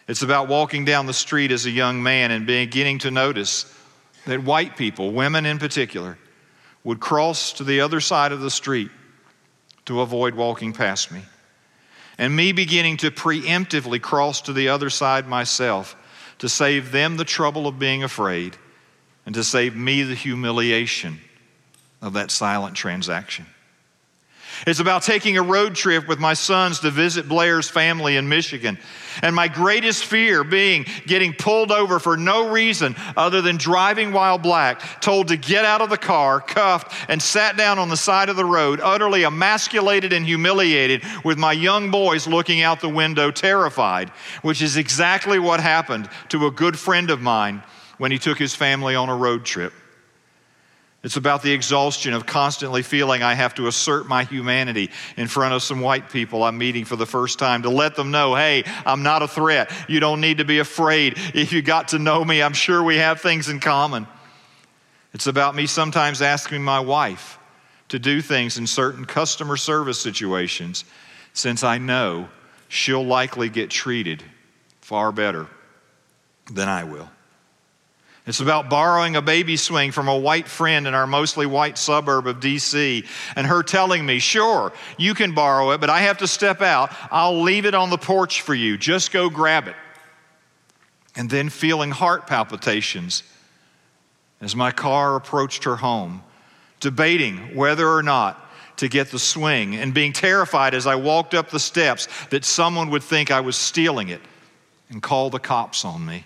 It's 0.09 0.23
about 0.23 0.49
walking 0.49 0.85
down 0.85 1.07
the 1.07 1.15
street 1.15 1.53
as 1.53 1.67
a 1.67 1.71
young 1.71 2.03
man 2.03 2.33
and 2.33 2.49
beginning 2.49 2.99
to 2.99 3.13
notice 3.13 3.73
that 4.27 4.43
white 4.43 4.77
people, 4.77 5.13
women 5.13 5.47
in 5.47 5.61
particular, 5.61 6.19
would 6.83 6.99
cross 6.99 7.53
to 7.53 7.65
the 7.65 7.81
other 7.81 8.01
side 8.01 8.33
of 8.33 8.41
the 8.41 8.51
street 8.51 8.91
to 9.87 10.01
avoid 10.01 10.35
walking 10.35 10.73
past 10.73 11.11
me. 11.11 11.23
And 12.19 12.35
me 12.37 12.53
beginning 12.53 12.99
to 12.99 13.11
preemptively 13.11 14.01
cross 14.01 14.43
to 14.43 14.53
the 14.53 14.69
other 14.69 14.91
side 14.91 15.27
myself 15.27 15.97
to 16.39 16.49
save 16.49 16.93
them 16.93 17.17
the 17.17 17.25
trouble 17.25 17.67
of 17.67 17.79
being 17.79 18.03
afraid 18.03 18.57
and 19.25 19.35
to 19.35 19.45
save 19.45 19.77
me 19.77 20.03
the 20.03 20.15
humiliation 20.15 21.21
of 22.01 22.15
that 22.15 22.31
silent 22.31 22.77
transaction. 22.77 23.47
It's 24.67 24.81
about 24.81 25.03
taking 25.03 25.37
a 25.37 25.43
road 25.43 25.75
trip 25.75 26.07
with 26.07 26.21
my 26.21 26.35
sons 26.35 26.81
to 26.81 26.91
visit 26.91 27.29
Blair's 27.29 27.69
family 27.69 28.17
in 28.17 28.29
Michigan. 28.29 28.79
And 29.21 29.35
my 29.35 29.49
greatest 29.49 30.05
fear 30.05 30.45
being 30.45 30.87
getting 31.07 31.33
pulled 31.33 31.73
over 31.73 31.99
for 31.99 32.17
no 32.17 32.51
reason 32.51 32.95
other 33.17 33.43
than 33.43 33.57
driving 33.57 34.13
while 34.13 34.39
black, 34.39 35.01
told 35.01 35.29
to 35.29 35.37
get 35.37 35.65
out 35.65 35.81
of 35.81 35.91
the 35.91 35.99
car, 35.99 36.41
cuffed, 36.41 37.11
and 37.11 37.21
sat 37.21 37.57
down 37.57 37.79
on 37.79 37.89
the 37.89 37.97
side 37.97 38.29
of 38.29 38.37
the 38.37 38.45
road, 38.45 38.81
utterly 38.81 39.25
emasculated 39.25 40.13
and 40.13 40.25
humiliated, 40.25 41.03
with 41.25 41.39
my 41.39 41.53
young 41.53 41.91
boys 41.91 42.27
looking 42.27 42.63
out 42.63 42.81
the 42.81 42.89
window, 42.89 43.31
terrified, 43.31 44.11
which 44.43 44.63
is 44.63 44.77
exactly 44.77 45.39
what 45.39 45.61
happened 45.61 46.09
to 46.29 46.47
a 46.47 46.51
good 46.51 46.79
friend 46.79 47.11
of 47.11 47.21
mine 47.21 47.63
when 47.99 48.13
he 48.13 48.19
took 48.19 48.39
his 48.39 48.55
family 48.55 48.95
on 48.95 49.09
a 49.09 49.17
road 49.17 49.45
trip. 49.45 49.73
It's 51.03 51.17
about 51.17 51.43
the 51.43 51.51
exhaustion 51.51 52.15
of 52.15 52.27
constantly 52.27 52.83
feeling 52.83 53.25
I 53.25 53.35
have 53.35 53.55
to 53.55 53.67
assert 53.67 54.07
my 54.07 54.23
humanity 54.23 54.91
in 55.17 55.27
front 55.27 55.53
of 55.53 55.63
some 55.63 55.81
white 55.81 56.11
people 56.11 56.45
I'm 56.45 56.59
meeting 56.59 56.85
for 56.85 56.95
the 56.95 57.07
first 57.07 57.41
time 57.41 57.63
to 57.63 57.71
let 57.71 57.97
them 57.97 58.13
know, 58.13 58.37
hey, 58.37 58.63
I'm 58.87 59.03
not 59.03 59.21
a 59.23 59.29
threat. 59.29 59.73
You 59.89 59.99
don't 59.99 60.21
need 60.21 60.39
to 60.39 60.45
be 60.45 60.61
afraid. 60.61 61.19
If 61.35 61.53
you 61.53 61.61
got 61.61 61.89
to 61.89 61.99
know 61.99 62.25
me, 62.25 62.41
I'm 62.41 62.53
sure 62.53 62.83
we 62.83 62.99
have 62.99 63.21
things 63.21 63.49
in 63.49 63.59
common. 63.59 64.07
It's 65.13 65.27
about 65.27 65.57
me 65.57 65.67
sometimes 65.67 66.23
asking 66.23 66.63
my 66.63 66.79
wife 66.79 67.39
to 67.89 67.99
do 67.99 68.23
things 68.23 68.57
in 68.57 68.67
certain 68.67 69.05
customer 69.05 69.57
service 69.57 70.01
situations 70.01 70.85
since 71.33 71.65
I 71.65 71.79
know 71.79 72.29
she'll 72.69 73.05
likely 73.05 73.49
get 73.49 73.71
treated 73.71 74.23
far 74.81 75.11
better 75.11 75.49
than 76.51 76.69
I 76.69 76.85
will. 76.85 77.11
It's 78.25 78.41
about 78.41 78.71
borrowing 78.71 79.17
a 79.17 79.23
baby 79.23 79.57
swing 79.57 79.91
from 79.91 80.07
a 80.07 80.17
white 80.17 80.47
friend 80.47 80.87
in 80.87 80.95
our 80.95 81.09
mostly 81.09 81.45
white 81.45 81.77
suburb 81.77 82.29
of 82.29 82.39
DC 82.39 83.05
and 83.35 83.47
her 83.47 83.65
telling 83.65 84.07
me, 84.07 84.21
Sure, 84.21 84.73
you 84.97 85.15
can 85.15 85.35
borrow 85.35 85.73
it, 85.73 85.81
but 85.81 85.91
I 85.91 86.03
have 86.03 86.19
to 86.19 86.29
step 86.29 86.63
out. 86.63 86.95
I'll 87.11 87.43
leave 87.43 87.67
it 87.67 87.75
on 87.75 87.91
the 87.91 87.99
porch 87.99 88.43
for 88.43 88.55
you. 88.55 88.79
Just 88.79 89.11
go 89.11 89.29
grab 89.29 89.67
it. 89.67 89.75
And 91.17 91.29
then 91.29 91.49
feeling 91.49 91.91
heart 91.91 92.29
palpitations 92.29 93.25
as 94.41 94.55
my 94.55 94.71
car 94.71 95.17
approached 95.17 95.65
her 95.65 95.77
home, 95.77 96.23
debating 96.79 97.57
whether 97.57 97.89
or 97.89 98.03
not 98.05 98.39
to 98.77 98.89
get 98.89 99.11
the 99.11 99.19
swing 99.19 99.75
and 99.77 99.93
being 99.93 100.13
terrified 100.13 100.75
as 100.75 100.87
I 100.87 100.95
walked 100.95 101.35
up 101.35 101.51
the 101.51 101.61
steps 101.61 102.09
that 102.31 102.45
someone 102.45 102.91
would 102.91 103.03
think 103.03 103.33
I 103.33 103.41
was 103.41 103.57
stealing 103.57 104.09
it 104.09 104.21
and 104.91 105.03
call 105.03 105.29
the 105.29 105.39
cops 105.39 105.85
on 105.85 106.05
me. 106.07 106.25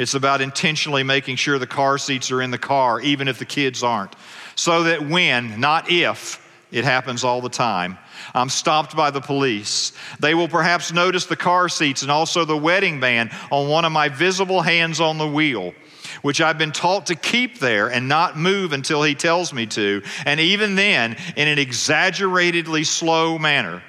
It's 0.00 0.14
about 0.14 0.40
intentionally 0.40 1.02
making 1.02 1.36
sure 1.36 1.58
the 1.58 1.66
car 1.66 1.98
seats 1.98 2.30
are 2.30 2.40
in 2.40 2.50
the 2.50 2.56
car, 2.56 3.02
even 3.02 3.28
if 3.28 3.38
the 3.38 3.44
kids 3.44 3.82
aren't, 3.82 4.16
so 4.54 4.84
that 4.84 5.06
when, 5.06 5.60
not 5.60 5.90
if, 5.92 6.40
it 6.72 6.84
happens 6.84 7.22
all 7.22 7.42
the 7.42 7.50
time. 7.50 7.98
I'm 8.32 8.48
stopped 8.48 8.96
by 8.96 9.10
the 9.10 9.20
police. 9.20 9.92
They 10.18 10.34
will 10.34 10.48
perhaps 10.48 10.90
notice 10.90 11.26
the 11.26 11.36
car 11.36 11.68
seats 11.68 12.00
and 12.00 12.10
also 12.10 12.46
the 12.46 12.56
wedding 12.56 12.98
band 12.98 13.30
on 13.50 13.68
one 13.68 13.84
of 13.84 13.92
my 13.92 14.08
visible 14.08 14.62
hands 14.62 15.00
on 15.00 15.18
the 15.18 15.28
wheel, 15.28 15.74
which 16.22 16.40
I've 16.40 16.56
been 16.56 16.72
taught 16.72 17.08
to 17.08 17.14
keep 17.14 17.58
there 17.58 17.92
and 17.92 18.08
not 18.08 18.38
move 18.38 18.72
until 18.72 19.02
he 19.02 19.14
tells 19.14 19.52
me 19.52 19.66
to, 19.66 20.02
and 20.24 20.40
even 20.40 20.76
then 20.76 21.14
in 21.36 21.46
an 21.46 21.58
exaggeratedly 21.58 22.84
slow 22.84 23.38
manner. 23.38 23.82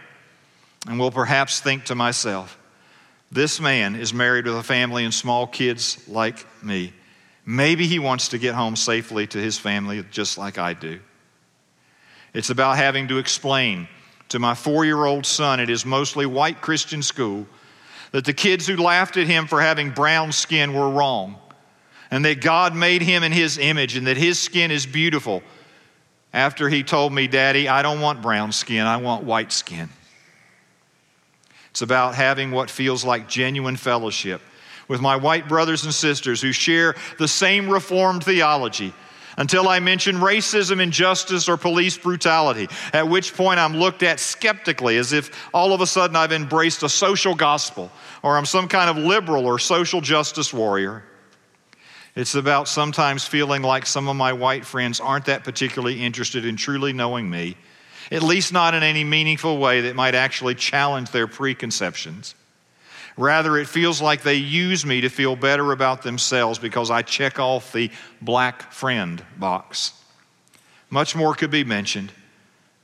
And 0.89 0.99
will 0.99 1.11
perhaps 1.11 1.61
think 1.61 1.85
to 1.85 1.95
myself, 1.95 2.57
this 3.31 3.61
man 3.61 3.95
is 3.95 4.13
married 4.13 4.45
with 4.45 4.57
a 4.57 4.63
family 4.63 5.05
and 5.05 5.13
small 5.13 5.47
kids 5.47 6.05
like 6.07 6.45
me. 6.63 6.93
Maybe 7.45 7.87
he 7.87 7.97
wants 7.97 8.29
to 8.29 8.37
get 8.37 8.53
home 8.53 8.75
safely 8.75 9.25
to 9.27 9.37
his 9.37 9.57
family 9.57 10.03
just 10.11 10.37
like 10.37 10.57
I 10.57 10.73
do. 10.73 10.99
It's 12.33 12.49
about 12.49 12.77
having 12.77 13.07
to 13.07 13.17
explain 13.17 13.87
to 14.29 14.39
my 14.39 14.53
four 14.53 14.85
year 14.85 15.05
old 15.05 15.25
son 15.25 15.59
at 15.59 15.69
his 15.69 15.85
mostly 15.85 16.25
white 16.25 16.61
Christian 16.61 17.01
school 17.01 17.47
that 18.11 18.25
the 18.25 18.33
kids 18.33 18.67
who 18.67 18.75
laughed 18.75 19.17
at 19.17 19.27
him 19.27 19.47
for 19.47 19.61
having 19.61 19.91
brown 19.91 20.31
skin 20.31 20.73
were 20.73 20.89
wrong, 20.89 21.37
and 22.09 22.25
that 22.25 22.41
God 22.41 22.75
made 22.75 23.01
him 23.01 23.23
in 23.23 23.31
his 23.31 23.57
image 23.57 23.95
and 23.95 24.07
that 24.07 24.17
his 24.17 24.37
skin 24.37 24.71
is 24.71 24.85
beautiful. 24.85 25.41
After 26.33 26.69
he 26.69 26.83
told 26.83 27.13
me, 27.13 27.27
Daddy, 27.27 27.67
I 27.67 27.81
don't 27.81 28.01
want 28.01 28.21
brown 28.21 28.51
skin, 28.51 28.85
I 28.85 28.97
want 28.97 29.23
white 29.23 29.51
skin. 29.51 29.89
It's 31.71 31.81
about 31.81 32.15
having 32.15 32.51
what 32.51 32.69
feels 32.69 33.03
like 33.03 33.27
genuine 33.27 33.77
fellowship 33.77 34.41
with 34.87 35.01
my 35.01 35.15
white 35.15 35.47
brothers 35.47 35.85
and 35.85 35.93
sisters 35.93 36.41
who 36.41 36.51
share 36.51 36.95
the 37.17 37.27
same 37.27 37.69
Reformed 37.69 38.23
theology 38.23 38.93
until 39.37 39.69
I 39.69 39.79
mention 39.79 40.17
racism, 40.17 40.81
injustice, 40.81 41.47
or 41.47 41.55
police 41.55 41.97
brutality, 41.97 42.67
at 42.91 43.07
which 43.07 43.33
point 43.33 43.57
I'm 43.59 43.77
looked 43.77 44.03
at 44.03 44.19
skeptically 44.19 44.97
as 44.97 45.13
if 45.13 45.31
all 45.53 45.73
of 45.73 45.79
a 45.79 45.87
sudden 45.87 46.17
I've 46.17 46.33
embraced 46.33 46.83
a 46.83 46.89
social 46.89 47.33
gospel 47.33 47.89
or 48.21 48.37
I'm 48.37 48.45
some 48.45 48.67
kind 48.67 48.89
of 48.89 48.97
liberal 49.01 49.45
or 49.45 49.57
social 49.57 50.01
justice 50.01 50.53
warrior. 50.53 51.05
It's 52.15 52.35
about 52.35 52.67
sometimes 52.67 53.23
feeling 53.23 53.61
like 53.61 53.85
some 53.85 54.09
of 54.09 54.17
my 54.17 54.33
white 54.33 54.65
friends 54.65 54.99
aren't 54.99 55.25
that 55.25 55.45
particularly 55.45 56.03
interested 56.03 56.45
in 56.45 56.57
truly 56.57 56.91
knowing 56.91 57.29
me 57.29 57.55
at 58.11 58.21
least 58.21 58.51
not 58.51 58.73
in 58.73 58.83
any 58.83 59.03
meaningful 59.03 59.57
way 59.57 59.81
that 59.81 59.95
might 59.95 60.15
actually 60.15 60.55
challenge 60.55 61.11
their 61.11 61.27
preconceptions. 61.27 62.35
Rather, 63.17 63.57
it 63.57 63.67
feels 63.67 64.01
like 64.01 64.23
they 64.23 64.35
use 64.35 64.85
me 64.85 65.01
to 65.01 65.09
feel 65.09 65.35
better 65.35 65.71
about 65.71 66.01
themselves 66.01 66.59
because 66.59 66.91
I 66.91 67.01
check 67.01 67.39
off 67.39 67.71
the 67.71 67.89
black 68.21 68.71
friend 68.71 69.23
box. 69.37 69.93
Much 70.89 71.15
more 71.15 71.33
could 71.33 71.51
be 71.51 71.63
mentioned. 71.63 72.11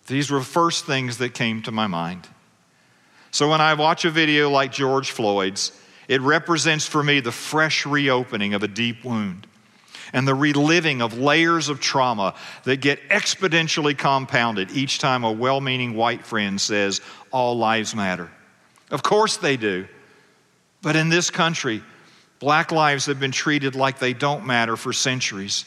These 0.07 0.31
were 0.31 0.39
the 0.39 0.45
first 0.45 0.85
things 0.85 1.17
that 1.17 1.33
came 1.33 1.61
to 1.63 1.71
my 1.71 1.87
mind. 1.87 2.27
So 3.31 3.49
when 3.49 3.61
I 3.61 3.73
watch 3.73 4.05
a 4.05 4.09
video 4.09 4.49
like 4.49 4.71
George 4.71 5.11
Floyd's, 5.11 5.71
it 6.07 6.21
represents 6.21 6.87
for 6.87 7.03
me 7.03 7.19
the 7.19 7.31
fresh 7.31 7.85
reopening 7.85 8.53
of 8.53 8.63
a 8.63 8.67
deep 8.67 9.03
wound. 9.03 9.47
And 10.13 10.27
the 10.27 10.35
reliving 10.35 11.01
of 11.01 11.17
layers 11.17 11.69
of 11.69 11.79
trauma 11.79 12.33
that 12.63 12.81
get 12.81 13.09
exponentially 13.09 13.97
compounded 13.97 14.71
each 14.71 14.99
time 14.99 15.23
a 15.23 15.31
well 15.31 15.61
meaning 15.61 15.95
white 15.95 16.25
friend 16.25 16.59
says, 16.59 17.01
All 17.31 17.57
lives 17.57 17.95
matter. 17.95 18.29
Of 18.91 19.03
course 19.03 19.37
they 19.37 19.57
do. 19.57 19.87
But 20.81 20.95
in 20.95 21.09
this 21.09 21.29
country, 21.29 21.83
black 22.39 22.71
lives 22.71 23.07
have 23.07 23.19
been 23.19 23.31
treated 23.31 23.75
like 23.75 23.99
they 23.99 24.13
don't 24.13 24.45
matter 24.45 24.77
for 24.77 24.93
centuries. 24.93 25.65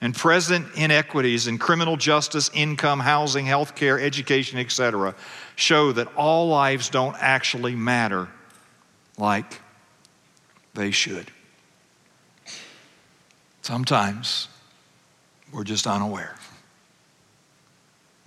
And 0.00 0.14
present 0.14 0.66
inequities 0.76 1.46
in 1.46 1.56
criminal 1.56 1.96
justice, 1.96 2.50
income, 2.52 3.00
housing, 3.00 3.46
health 3.46 3.74
care, 3.74 3.98
education, 3.98 4.58
etc., 4.58 5.14
show 5.56 5.92
that 5.92 6.14
all 6.14 6.48
lives 6.48 6.90
don't 6.90 7.16
actually 7.18 7.74
matter 7.74 8.28
like 9.16 9.60
they 10.74 10.90
should. 10.90 11.30
Sometimes 13.64 14.48
we're 15.50 15.64
just 15.64 15.86
unaware. 15.86 16.36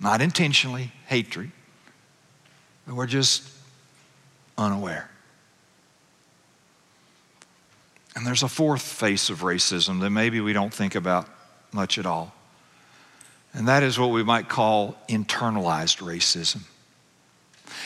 Not 0.00 0.20
intentionally, 0.20 0.90
hatred, 1.06 1.52
but 2.84 2.96
we're 2.96 3.06
just 3.06 3.48
unaware. 4.58 5.08
And 8.16 8.26
there's 8.26 8.42
a 8.42 8.48
fourth 8.48 8.82
face 8.82 9.30
of 9.30 9.42
racism 9.42 10.00
that 10.00 10.10
maybe 10.10 10.40
we 10.40 10.52
don't 10.52 10.74
think 10.74 10.96
about 10.96 11.28
much 11.70 11.98
at 11.98 12.04
all. 12.04 12.34
And 13.52 13.68
that 13.68 13.84
is 13.84 13.96
what 13.96 14.10
we 14.10 14.24
might 14.24 14.48
call 14.48 14.96
internalized 15.08 15.98
racism. 15.98 16.62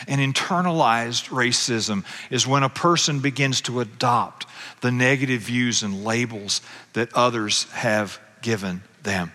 And 0.07 0.21
internalized 0.21 1.29
racism 1.29 2.05
is 2.31 2.47
when 2.47 2.63
a 2.63 2.69
person 2.69 3.21
begins 3.21 3.61
to 3.63 3.81
adopt 3.81 4.47
the 4.81 4.91
negative 4.91 5.43
views 5.43 5.83
and 5.83 6.05
labels 6.05 6.61
that 6.93 7.13
others 7.15 7.65
have 7.73 8.21
given 8.43 8.83
them. 9.03 9.33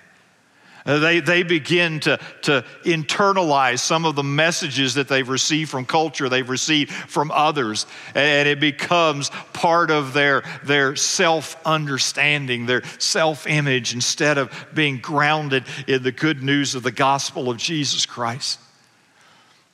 Uh, 0.87 0.99
they, 0.99 1.19
they 1.19 1.43
begin 1.43 1.99
to, 1.99 2.17
to 2.41 2.63
internalize 2.85 3.79
some 3.79 4.05
of 4.05 4.15
the 4.15 4.23
messages 4.23 4.93
that 4.93 5.09
they've 5.09 5.27
received 5.27 5.69
from 5.69 5.85
culture, 5.85 6.29
they've 6.29 6.49
received 6.49 6.91
from 6.91 7.29
others, 7.31 7.85
and 8.15 8.47
it 8.47 8.61
becomes 8.61 9.29
part 9.51 9.91
of 9.91 10.13
their, 10.13 10.43
their 10.63 10.95
self 10.95 11.57
understanding, 11.65 12.65
their 12.65 12.83
self 12.99 13.45
image, 13.47 13.93
instead 13.93 14.37
of 14.37 14.49
being 14.73 14.97
grounded 14.99 15.65
in 15.87 16.03
the 16.03 16.11
good 16.13 16.41
news 16.41 16.73
of 16.73 16.83
the 16.83 16.91
gospel 16.91 17.49
of 17.49 17.57
Jesus 17.57 18.05
Christ. 18.05 18.57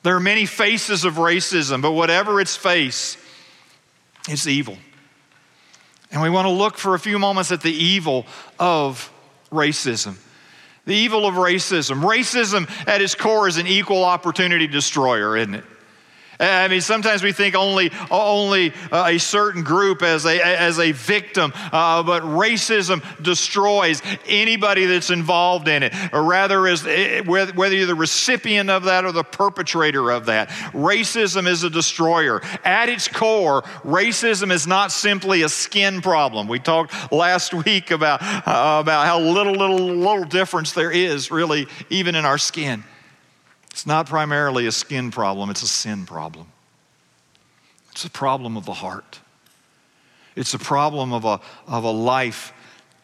There 0.04 0.14
are 0.14 0.20
many 0.20 0.44
faces 0.44 1.06
of 1.06 1.14
racism, 1.14 1.80
but 1.80 1.92
whatever 1.92 2.38
its 2.38 2.54
face, 2.54 3.16
it's 4.28 4.46
evil. 4.46 4.76
And 6.12 6.20
we 6.20 6.28
want 6.28 6.44
to 6.44 6.50
look 6.50 6.76
for 6.76 6.94
a 6.94 6.98
few 6.98 7.18
moments 7.18 7.50
at 7.50 7.62
the 7.62 7.72
evil 7.72 8.26
of 8.58 9.10
racism. 9.50 10.16
The 10.84 10.94
evil 10.94 11.26
of 11.26 11.36
racism. 11.36 12.02
Racism 12.02 12.68
at 12.86 13.00
its 13.00 13.14
core 13.14 13.48
is 13.48 13.56
an 13.56 13.66
equal 13.66 14.04
opportunity 14.04 14.66
destroyer, 14.66 15.38
isn't 15.38 15.54
it? 15.54 15.64
I 16.44 16.68
mean, 16.68 16.80
sometimes 16.80 17.22
we 17.22 17.32
think 17.32 17.54
only, 17.54 17.90
only 18.10 18.72
uh, 18.90 19.06
a 19.08 19.18
certain 19.18 19.62
group 19.62 20.02
as 20.02 20.24
a, 20.26 20.40
as 20.40 20.78
a 20.78 20.92
victim, 20.92 21.52
uh, 21.72 22.02
but 22.02 22.22
racism 22.22 23.02
destroys 23.22 24.02
anybody 24.26 24.86
that's 24.86 25.10
involved 25.10 25.68
in 25.68 25.82
it, 25.82 25.94
or 26.12 26.22
rather, 26.22 26.66
as, 26.66 26.86
eh, 26.86 27.20
whether 27.22 27.74
you're 27.74 27.86
the 27.86 27.94
recipient 27.94 28.70
of 28.70 28.84
that 28.84 29.04
or 29.04 29.12
the 29.12 29.24
perpetrator 29.24 30.10
of 30.10 30.26
that. 30.26 30.48
Racism 30.72 31.46
is 31.46 31.64
a 31.64 31.70
destroyer. 31.70 32.40
At 32.64 32.88
its 32.88 33.08
core, 33.08 33.62
racism 33.84 34.50
is 34.50 34.66
not 34.66 34.92
simply 34.92 35.42
a 35.42 35.48
skin 35.48 36.02
problem. 36.02 36.48
We 36.48 36.58
talked 36.58 37.12
last 37.12 37.54
week 37.54 37.90
about, 37.90 38.22
uh, 38.22 38.80
about 38.80 39.06
how 39.06 39.20
little, 39.20 39.54
little, 39.54 39.78
little 39.78 40.24
difference 40.24 40.72
there 40.72 40.90
is, 40.90 41.30
really, 41.30 41.66
even 41.90 42.14
in 42.14 42.24
our 42.24 42.38
skin. 42.38 42.84
It's 43.74 43.86
not 43.86 44.06
primarily 44.06 44.68
a 44.68 44.72
skin 44.72 45.10
problem, 45.10 45.50
it's 45.50 45.62
a 45.62 45.66
sin 45.66 46.06
problem. 46.06 46.46
It's 47.90 48.04
a 48.04 48.10
problem 48.10 48.56
of 48.56 48.66
the 48.66 48.72
heart. 48.72 49.18
It's 50.36 50.54
a 50.54 50.60
problem 50.60 51.12
of 51.12 51.24
a, 51.24 51.40
of 51.66 51.82
a 51.82 51.90
life 51.90 52.52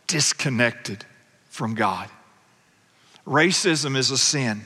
disconnected 0.07 1.05
from 1.49 1.75
God. 1.75 2.09
Racism 3.27 3.97
is 3.97 4.13
a 4.13 4.17
sin 4.17 4.61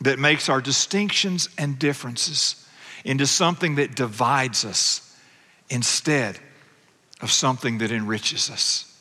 that 0.00 0.18
makes 0.18 0.48
our 0.48 0.60
distinctions 0.60 1.48
and 1.56 1.78
differences 1.78 2.66
into 3.04 3.24
something 3.24 3.76
that 3.76 3.94
divides 3.94 4.64
us 4.64 5.16
instead 5.68 6.40
of 7.20 7.30
something 7.30 7.78
that 7.78 7.92
enriches 7.92 8.50
us. 8.50 9.00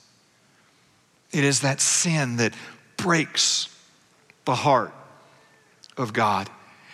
It 1.32 1.44
is 1.44 1.62
that 1.62 1.82
sin 1.82 2.38
that 2.38 2.54
breaks 2.98 3.76
the 4.46 4.54
heart 4.54 4.94
of 6.00 6.14
God. 6.14 6.50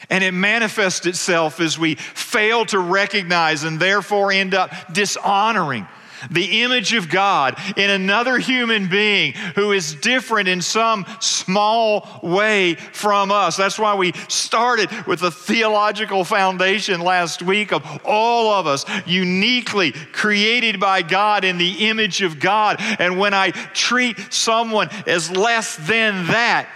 And 0.09 0.23
it 0.23 0.33
manifests 0.33 1.05
itself 1.05 1.59
as 1.59 1.79
we 1.79 1.95
fail 1.95 2.65
to 2.67 2.79
recognize 2.79 3.63
and 3.63 3.79
therefore 3.79 4.31
end 4.31 4.53
up 4.53 4.93
dishonoring 4.93 5.87
the 6.31 6.63
image 6.63 6.93
of 6.93 7.09
God 7.09 7.59
in 7.77 7.89
another 7.89 8.37
human 8.37 8.87
being 8.87 9.33
who 9.55 9.71
is 9.71 9.95
different 9.95 10.47
in 10.47 10.61
some 10.61 11.05
small 11.19 12.19
way 12.23 12.75
from 12.75 13.31
us. 13.31 13.57
That's 13.57 13.77
why 13.77 13.95
we 13.95 14.13
started 14.27 14.89
with 15.05 15.21
a 15.23 15.31
theological 15.31 16.23
foundation 16.23 17.01
last 17.01 17.41
week 17.41 17.71
of 17.71 17.83
all 18.05 18.53
of 18.53 18.67
us 18.67 18.85
uniquely 19.05 19.91
created 19.91 20.79
by 20.79 21.01
God 21.01 21.43
in 21.43 21.57
the 21.57 21.89
image 21.89 22.21
of 22.21 22.39
God. 22.39 22.77
And 22.79 23.19
when 23.19 23.33
I 23.33 23.51
treat 23.51 24.17
someone 24.33 24.89
as 25.05 25.29
less 25.29 25.75
than 25.75 26.27
that, 26.27 26.67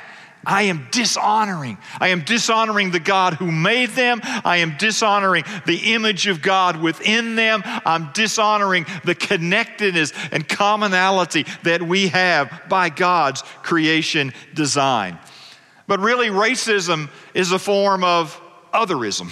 I 0.46 0.64
am 0.64 0.88
dishonoring. 0.92 1.78
I 2.00 2.10
am 2.10 2.22
dishonoring 2.22 2.92
the 2.92 3.00
God 3.00 3.34
who 3.34 3.52
made 3.52 3.90
them. 3.90 4.22
I 4.24 4.58
am 4.58 4.78
dishonoring 4.78 5.44
the 5.66 5.94
image 5.94 6.28
of 6.28 6.42
God 6.42 6.82
within 6.82 7.36
them. 7.36 7.62
I'm 7.66 8.12
dishonoring 8.14 8.86
the 9.04 9.16
connectedness 9.16 10.14
and 10.32 10.48
commonality 10.48 11.46
that 11.64 11.84
we 11.84 12.08
have 12.10 12.64
by 12.70 12.90
God's 12.90 13.42
creation 13.64 14.34
design. 14.54 15.20
But 15.88 16.00
really, 16.00 16.28
racism 16.28 17.10
is 17.34 17.52
a 17.52 17.60
form 17.60 18.04
of 18.04 18.40
otherism. 18.74 19.32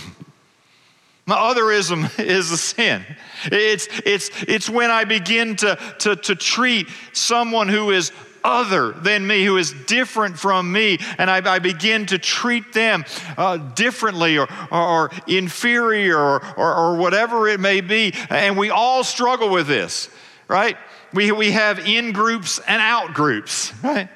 Now, 1.28 1.54
otherism 1.54 2.20
is 2.26 2.52
a 2.52 2.58
sin. 2.58 3.06
It's, 3.46 3.88
it's, 4.06 4.30
it's 4.48 4.70
when 4.70 4.90
I 4.90 5.04
begin 5.04 5.56
to, 5.58 5.78
to, 6.00 6.16
to 6.16 6.36
treat 6.36 6.88
someone 7.12 7.68
who 7.68 7.92
is 7.92 8.12
other 8.48 8.94
than 8.94 9.28
me, 9.28 9.44
who 9.44 9.58
is 9.58 9.74
different 9.74 10.40
from 10.40 10.72
me, 10.72 10.98
and 11.18 11.30
I, 11.30 11.56
I 11.56 11.60
begin 11.60 12.06
to 12.08 12.18
treat 12.18 12.72
them 12.72 13.04
uh, 13.36 13.58
differently 13.58 14.38
or, 14.38 14.48
or, 14.72 14.82
or 14.82 15.12
inferior 15.28 16.18
or, 16.18 16.56
or, 16.56 16.96
whatever 16.96 17.50
it 17.50 17.60
may 17.60 17.82
be. 17.82 18.14
And 18.30 18.58
we 18.58 18.70
all 18.70 19.04
struggle 19.04 19.50
with 19.50 19.68
this, 19.68 20.10
right? 20.48 20.78
We, 21.14 21.34
we 21.34 21.52
have 21.52 21.80
in 21.80 22.14
groups 22.14 22.60
and 22.66 22.82
out 22.82 23.14
groups, 23.14 23.74
right? 23.84 24.10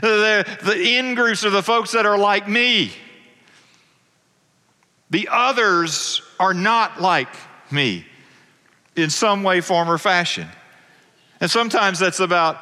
The, 0.00 0.46
the 0.62 0.80
in 0.80 1.16
groups 1.16 1.44
are 1.44 1.50
the 1.50 1.62
folks 1.62 1.90
that 1.92 2.06
are 2.06 2.18
like 2.18 2.48
me. 2.48 2.92
The 5.10 5.28
others 5.30 6.22
are 6.38 6.54
not 6.54 7.00
like 7.00 7.34
me 7.72 8.06
in 8.94 9.10
some 9.10 9.42
way, 9.42 9.60
form, 9.60 9.90
or 9.90 9.98
fashion. 9.98 10.48
And 11.40 11.50
sometimes 11.50 11.98
that's 11.98 12.20
about 12.20 12.60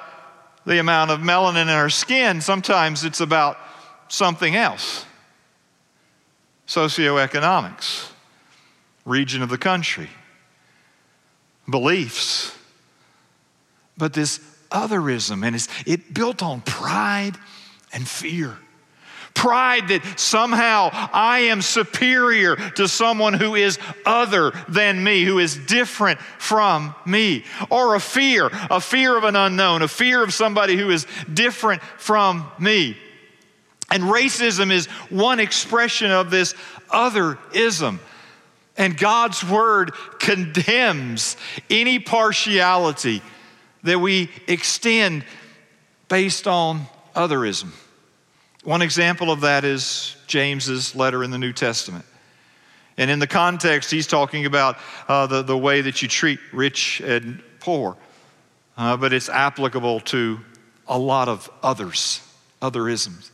the 0.66 0.78
amount 0.78 1.10
of 1.10 1.20
melanin 1.20 1.62
in 1.62 1.68
our 1.68 1.90
skin, 1.90 2.40
sometimes 2.40 3.04
it's 3.04 3.20
about 3.20 3.58
something 4.08 4.56
else 4.56 5.04
socioeconomics, 6.66 8.10
region 9.04 9.42
of 9.42 9.50
the 9.50 9.58
country, 9.58 10.08
beliefs. 11.68 12.56
But 13.98 14.14
this 14.14 14.38
otherism, 14.70 15.46
and 15.46 15.54
it's, 15.54 15.68
it 15.86 16.14
built 16.14 16.42
on 16.42 16.62
pride 16.62 17.36
and 17.92 18.08
fear. 18.08 18.56
Pride 19.34 19.88
that 19.88 20.18
somehow 20.18 20.90
I 20.92 21.40
am 21.50 21.60
superior 21.60 22.56
to 22.56 22.88
someone 22.88 23.34
who 23.34 23.56
is 23.56 23.78
other 24.06 24.52
than 24.68 25.02
me, 25.02 25.24
who 25.24 25.38
is 25.38 25.56
different 25.56 26.20
from 26.38 26.94
me. 27.04 27.44
Or 27.68 27.94
a 27.94 28.00
fear, 28.00 28.48
a 28.70 28.80
fear 28.80 29.16
of 29.16 29.24
an 29.24 29.36
unknown, 29.36 29.82
a 29.82 29.88
fear 29.88 30.22
of 30.22 30.32
somebody 30.32 30.76
who 30.76 30.90
is 30.90 31.06
different 31.32 31.82
from 31.98 32.50
me. 32.58 32.96
And 33.90 34.04
racism 34.04 34.72
is 34.72 34.86
one 35.10 35.40
expression 35.40 36.10
of 36.10 36.30
this 36.30 36.54
otherism. 36.88 37.98
And 38.76 38.96
God's 38.96 39.44
word 39.44 39.92
condemns 40.18 41.36
any 41.68 41.98
partiality 41.98 43.22
that 43.82 43.98
we 43.98 44.30
extend 44.48 45.24
based 46.08 46.46
on 46.46 46.86
otherism. 47.14 47.72
One 48.64 48.80
example 48.80 49.30
of 49.30 49.42
that 49.42 49.62
is 49.64 50.16
James's 50.26 50.96
letter 50.96 51.22
in 51.22 51.30
the 51.30 51.36
New 51.36 51.52
Testament. 51.52 52.06
And 52.96 53.10
in 53.10 53.18
the 53.18 53.26
context, 53.26 53.90
he's 53.90 54.06
talking 54.06 54.46
about 54.46 54.78
uh, 55.06 55.26
the, 55.26 55.42
the 55.42 55.56
way 55.56 55.82
that 55.82 56.00
you 56.00 56.08
treat 56.08 56.38
rich 56.50 57.00
and 57.00 57.42
poor, 57.60 57.94
uh, 58.78 58.96
but 58.96 59.12
it's 59.12 59.28
applicable 59.28 60.00
to 60.00 60.40
a 60.88 60.98
lot 60.98 61.28
of 61.28 61.50
others, 61.62 62.26
otherisms. 62.62 63.30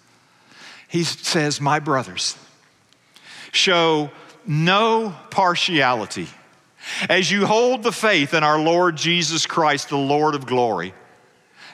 He 0.89 1.05
says, 1.05 1.61
My 1.61 1.79
brothers, 1.79 2.37
show 3.53 4.11
no 4.45 5.15
partiality 5.31 6.27
as 7.09 7.31
you 7.31 7.47
hold 7.47 7.85
the 7.85 7.93
faith 7.93 8.35
in 8.35 8.43
our 8.43 8.59
Lord 8.59 8.97
Jesus 8.97 9.47
Christ, 9.47 9.91
the 9.91 9.97
Lord 9.97 10.35
of 10.35 10.47
glory. 10.47 10.93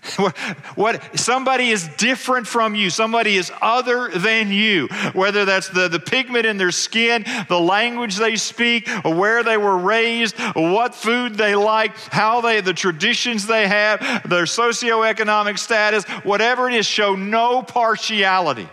what 0.75 1.19
somebody 1.19 1.71
is 1.71 1.89
different 1.97 2.47
from 2.47 2.75
you. 2.75 2.91
Somebody 2.91 3.37
is 3.37 3.53
other 3.61 4.09
than 4.09 4.51
you. 4.51 4.89
Whether 5.13 5.45
that's 5.45 5.69
the, 5.69 5.89
the 5.89 6.01
pigment 6.01 6.47
in 6.47 6.57
their 6.57 6.71
skin 6.71 7.25
the 7.49 7.61
language 7.61 8.17
they 8.17 8.37
speak 8.37 8.89
where 9.05 9.43
they 9.43 9.57
were 9.57 9.77
raised 9.77 10.37
what 10.55 10.95
food 10.95 11.35
they 11.35 11.55
like 11.55 11.97
how 11.97 12.41
they 12.41 12.61
the 12.61 12.73
traditions 12.73 13.47
they 13.47 13.67
have 13.67 14.01
their 14.29 14.45
socioeconomic 14.45 15.59
status 15.59 16.05
whatever 16.25 16.69
it 16.69 16.75
is 16.75 16.87
show 16.87 17.15
no 17.15 17.63
partiality. 17.63 18.69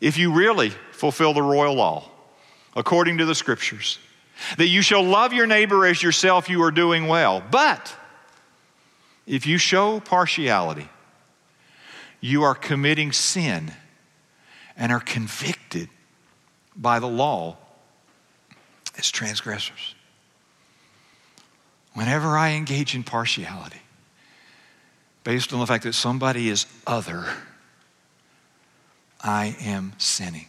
If 0.00 0.16
you 0.16 0.32
really 0.32 0.70
fulfill 0.92 1.34
the 1.34 1.42
royal 1.42 1.74
law 1.74 2.08
according 2.74 3.18
to 3.18 3.24
the 3.24 3.34
scriptures 3.34 3.98
that 4.56 4.68
you 4.68 4.82
shall 4.82 5.02
love 5.02 5.32
your 5.32 5.46
neighbor 5.46 5.84
as 5.84 6.02
yourself 6.02 6.48
you 6.48 6.62
are 6.62 6.70
doing 6.70 7.06
well. 7.06 7.42
But 7.50 7.94
if 9.26 9.46
you 9.46 9.58
show 9.58 10.00
partiality, 10.00 10.88
you 12.20 12.42
are 12.42 12.54
committing 12.54 13.12
sin 13.12 13.72
and 14.76 14.92
are 14.92 15.00
convicted 15.00 15.88
by 16.76 16.98
the 16.98 17.06
law 17.06 17.56
as 18.98 19.10
transgressors. 19.10 19.94
Whenever 21.94 22.36
I 22.36 22.50
engage 22.50 22.94
in 22.94 23.02
partiality, 23.02 23.80
based 25.24 25.52
on 25.52 25.60
the 25.60 25.66
fact 25.66 25.84
that 25.84 25.94
somebody 25.94 26.48
is 26.48 26.66
other, 26.86 27.26
I 29.22 29.56
am 29.60 29.92
sinning. 29.98 30.46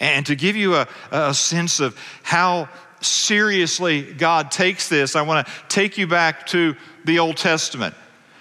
And 0.00 0.26
to 0.26 0.34
give 0.34 0.54
you 0.54 0.76
a, 0.76 0.88
a 1.10 1.34
sense 1.34 1.80
of 1.80 1.98
how 2.22 2.68
seriously 3.00 4.02
God 4.02 4.50
takes 4.50 4.88
this, 4.88 5.16
I 5.16 5.22
want 5.22 5.46
to 5.46 5.52
take 5.68 5.98
you 5.98 6.06
back 6.06 6.46
to 6.48 6.76
the 7.04 7.18
Old 7.18 7.36
Testament, 7.36 7.94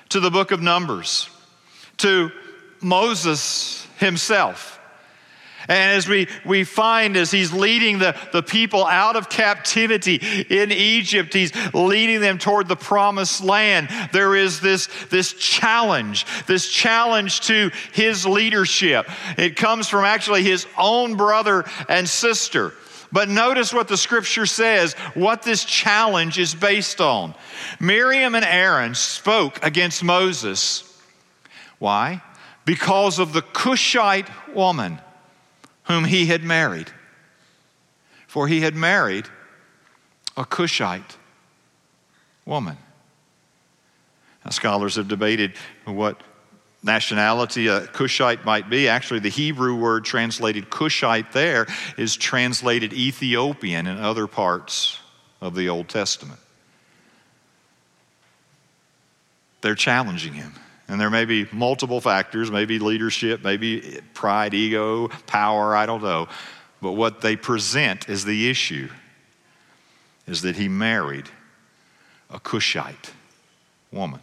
to 0.10 0.20
the 0.20 0.32
book 0.32 0.52
of 0.52 0.62
Numbers, 0.62 1.30
to 1.98 2.32
Moses 2.82 3.88
himself. 3.98 4.78
And 5.70 5.98
as 5.98 6.08
we, 6.08 6.28
we 6.46 6.64
find 6.64 7.18
as 7.18 7.30
he's 7.30 7.52
leading 7.52 8.00
the, 8.00 8.16
the 8.32 8.42
people 8.42 8.86
out 8.86 9.18
of 9.18 9.28
captivity 9.28 10.16
in 10.50 10.72
Egypt, 10.72 11.34
he's 11.34 11.52
leading 11.74 12.22
them 12.22 12.38
toward 12.38 12.70
the 12.70 12.78
promised 12.78 13.44
land. 13.44 13.90
There 14.14 14.36
is 14.36 14.62
this, 14.62 14.88
this 15.10 15.34
challenge, 15.34 16.26
this 16.46 16.70
challenge 16.70 17.42
to 17.42 17.72
his 17.92 18.26
leadership. 18.26 19.10
It 19.38 19.58
comes 19.58 19.90
from 19.90 20.06
actually 20.06 20.44
his 20.44 20.66
own 20.78 21.16
brother 21.16 21.66
and 21.90 22.08
sister. 22.08 22.74
But 23.12 23.30
notice 23.30 23.74
what 23.74 23.88
the 23.88 23.98
scripture 23.98 24.46
says, 24.46 24.94
what 25.14 25.44
this 25.44 25.64
challenge 25.64 26.38
is 26.38 26.54
based 26.54 27.00
on. 27.00 27.36
Miriam 27.80 28.36
and 28.36 28.46
Aaron 28.46 28.96
spoke 28.96 29.64
against 29.64 30.04
Moses. 30.04 30.84
Why? 31.80 32.22
Because 32.66 33.20
of 33.20 33.34
the 33.34 33.42
Cushite 33.42 34.30
woman 34.54 35.00
whom 35.84 36.06
he 36.06 36.26
had 36.26 36.44
married. 36.44 36.92
For 38.28 38.48
he 38.48 38.62
had 38.62 38.76
married 38.76 39.28
a 40.36 40.44
Cushite 40.44 41.18
woman. 42.46 42.78
Now, 44.44 44.52
scholars 44.52 44.96
have 44.96 45.08
debated 45.08 45.54
what 45.86 46.22
nationality 46.84 47.68
a 47.68 47.88
Cushite 47.88 48.46
might 48.46 48.70
be. 48.70 48.88
Actually, 48.88 49.20
the 49.20 49.30
Hebrew 49.30 49.76
word 49.76 50.06
translated 50.06 50.70
Cushite 50.70 51.32
there 51.32 51.68
is 51.98 52.16
translated 52.16 52.94
Ethiopian 52.94 53.88
in 53.88 53.98
other 53.98 54.28
parts 54.28 55.00
of 55.42 55.56
the 55.56 55.70
Old 55.70 55.90
Testament. 55.90 56.40
They're 59.62 59.76
challenging 59.76 60.34
him. 60.34 60.54
And 60.88 61.02
there 61.02 61.10
may 61.10 61.26
be 61.26 61.48
multiple 61.52 62.00
factors, 62.00 62.50
maybe 62.50 62.80
leadership, 62.80 63.44
maybe 63.44 64.00
pride, 64.14 64.54
ego, 64.54 65.10
power, 65.26 65.76
I 65.76 65.86
don't 65.86 66.02
know. 66.02 66.30
But 66.82 66.94
what 66.94 67.20
they 67.22 67.36
present 67.36 68.08
as 68.08 68.24
the 68.24 68.50
issue 68.50 68.90
is 70.28 70.44
that 70.44 70.56
he 70.56 70.70
married 70.70 71.28
a 72.30 72.40
Cushite 72.40 73.12
woman. 73.92 74.22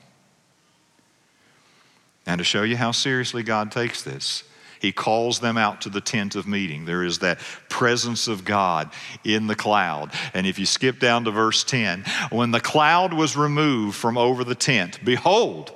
And 2.26 2.38
to 2.38 2.44
show 2.44 2.62
you 2.62 2.76
how 2.76 2.92
seriously 2.92 3.42
God 3.42 3.70
takes 3.70 4.02
this, 4.02 4.44
he 4.80 4.92
calls 4.92 5.40
them 5.40 5.56
out 5.56 5.80
to 5.82 5.88
the 5.88 6.00
tent 6.00 6.36
of 6.36 6.46
meeting. 6.46 6.84
There 6.84 7.04
is 7.04 7.20
that 7.20 7.38
presence 7.68 8.28
of 8.28 8.44
God 8.44 8.90
in 9.24 9.46
the 9.46 9.54
cloud. 9.54 10.10
And 10.34 10.46
if 10.46 10.58
you 10.58 10.66
skip 10.66 10.98
down 10.98 11.24
to 11.24 11.30
verse 11.30 11.64
10, 11.64 12.04
when 12.30 12.50
the 12.50 12.60
cloud 12.60 13.14
was 13.14 13.36
removed 13.36 13.96
from 13.96 14.18
over 14.18 14.44
the 14.44 14.54
tent, 14.54 15.00
behold, 15.02 15.72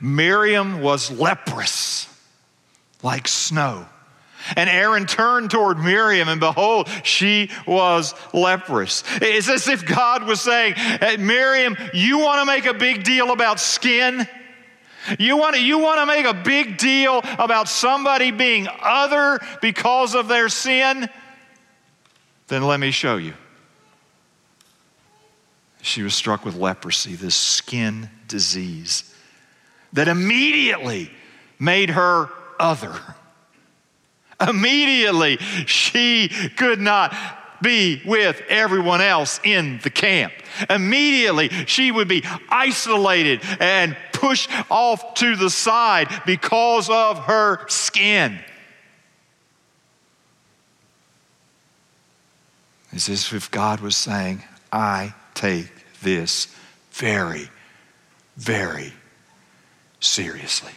Miriam 0.00 0.82
was 0.82 1.10
leprous 1.10 2.08
like 3.02 3.26
snow. 3.26 3.86
And 4.56 4.68
Aaron 4.68 5.06
turned 5.06 5.50
toward 5.50 5.78
Miriam, 5.78 6.28
and 6.28 6.40
behold, 6.40 6.88
she 7.04 7.50
was 7.66 8.14
leprous. 8.32 9.04
It's 9.20 9.48
as 9.48 9.68
if 9.68 9.86
God 9.86 10.24
was 10.24 10.40
saying, 10.40 10.74
Miriam, 11.18 11.76
you 11.94 12.18
want 12.18 12.40
to 12.40 12.46
make 12.46 12.66
a 12.66 12.74
big 12.74 13.04
deal 13.04 13.30
about 13.30 13.60
skin? 13.60 14.28
You 15.18 15.36
want, 15.36 15.56
to, 15.56 15.62
you 15.62 15.78
want 15.78 16.00
to 16.00 16.06
make 16.06 16.26
a 16.26 16.34
big 16.34 16.78
deal 16.78 17.20
about 17.38 17.68
somebody 17.68 18.30
being 18.30 18.68
other 18.80 19.40
because 19.60 20.14
of 20.14 20.28
their 20.28 20.48
sin? 20.48 21.08
Then 22.48 22.62
let 22.62 22.78
me 22.78 22.90
show 22.90 23.16
you. 23.16 23.34
She 25.80 26.02
was 26.02 26.14
struck 26.14 26.44
with 26.44 26.54
leprosy, 26.54 27.16
this 27.16 27.34
skin 27.34 28.08
disease 28.28 29.12
that 29.92 30.08
immediately 30.08 31.10
made 31.58 31.90
her 31.90 32.28
other. 32.58 32.94
Immediately, 34.40 35.36
she 35.66 36.28
could 36.56 36.80
not 36.80 37.14
be 37.62 38.02
with 38.04 38.42
everyone 38.48 39.00
else 39.00 39.40
in 39.44 39.78
the 39.82 39.90
camp. 39.90 40.32
Immediately, 40.68 41.48
she 41.66 41.92
would 41.92 42.08
be 42.08 42.24
isolated 42.48 43.40
and 43.60 43.96
pushed 44.22 44.48
off 44.70 45.14
to 45.14 45.34
the 45.34 45.50
side 45.50 46.08
because 46.24 46.88
of 46.88 47.18
her 47.24 47.66
skin. 47.68 48.38
It's 52.92 53.08
as 53.08 53.32
if 53.32 53.50
God 53.50 53.80
was 53.80 53.96
saying, 53.96 54.44
I 54.70 55.12
take 55.34 55.72
this 56.02 56.54
very, 56.92 57.50
very 58.36 58.92
seriously. 59.98 60.72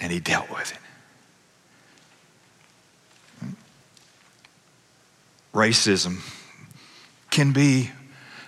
And 0.00 0.10
he 0.10 0.18
dealt 0.18 0.50
with 0.50 0.72
it. 0.72 0.78
racism 5.54 6.18
can 7.30 7.52
be 7.52 7.90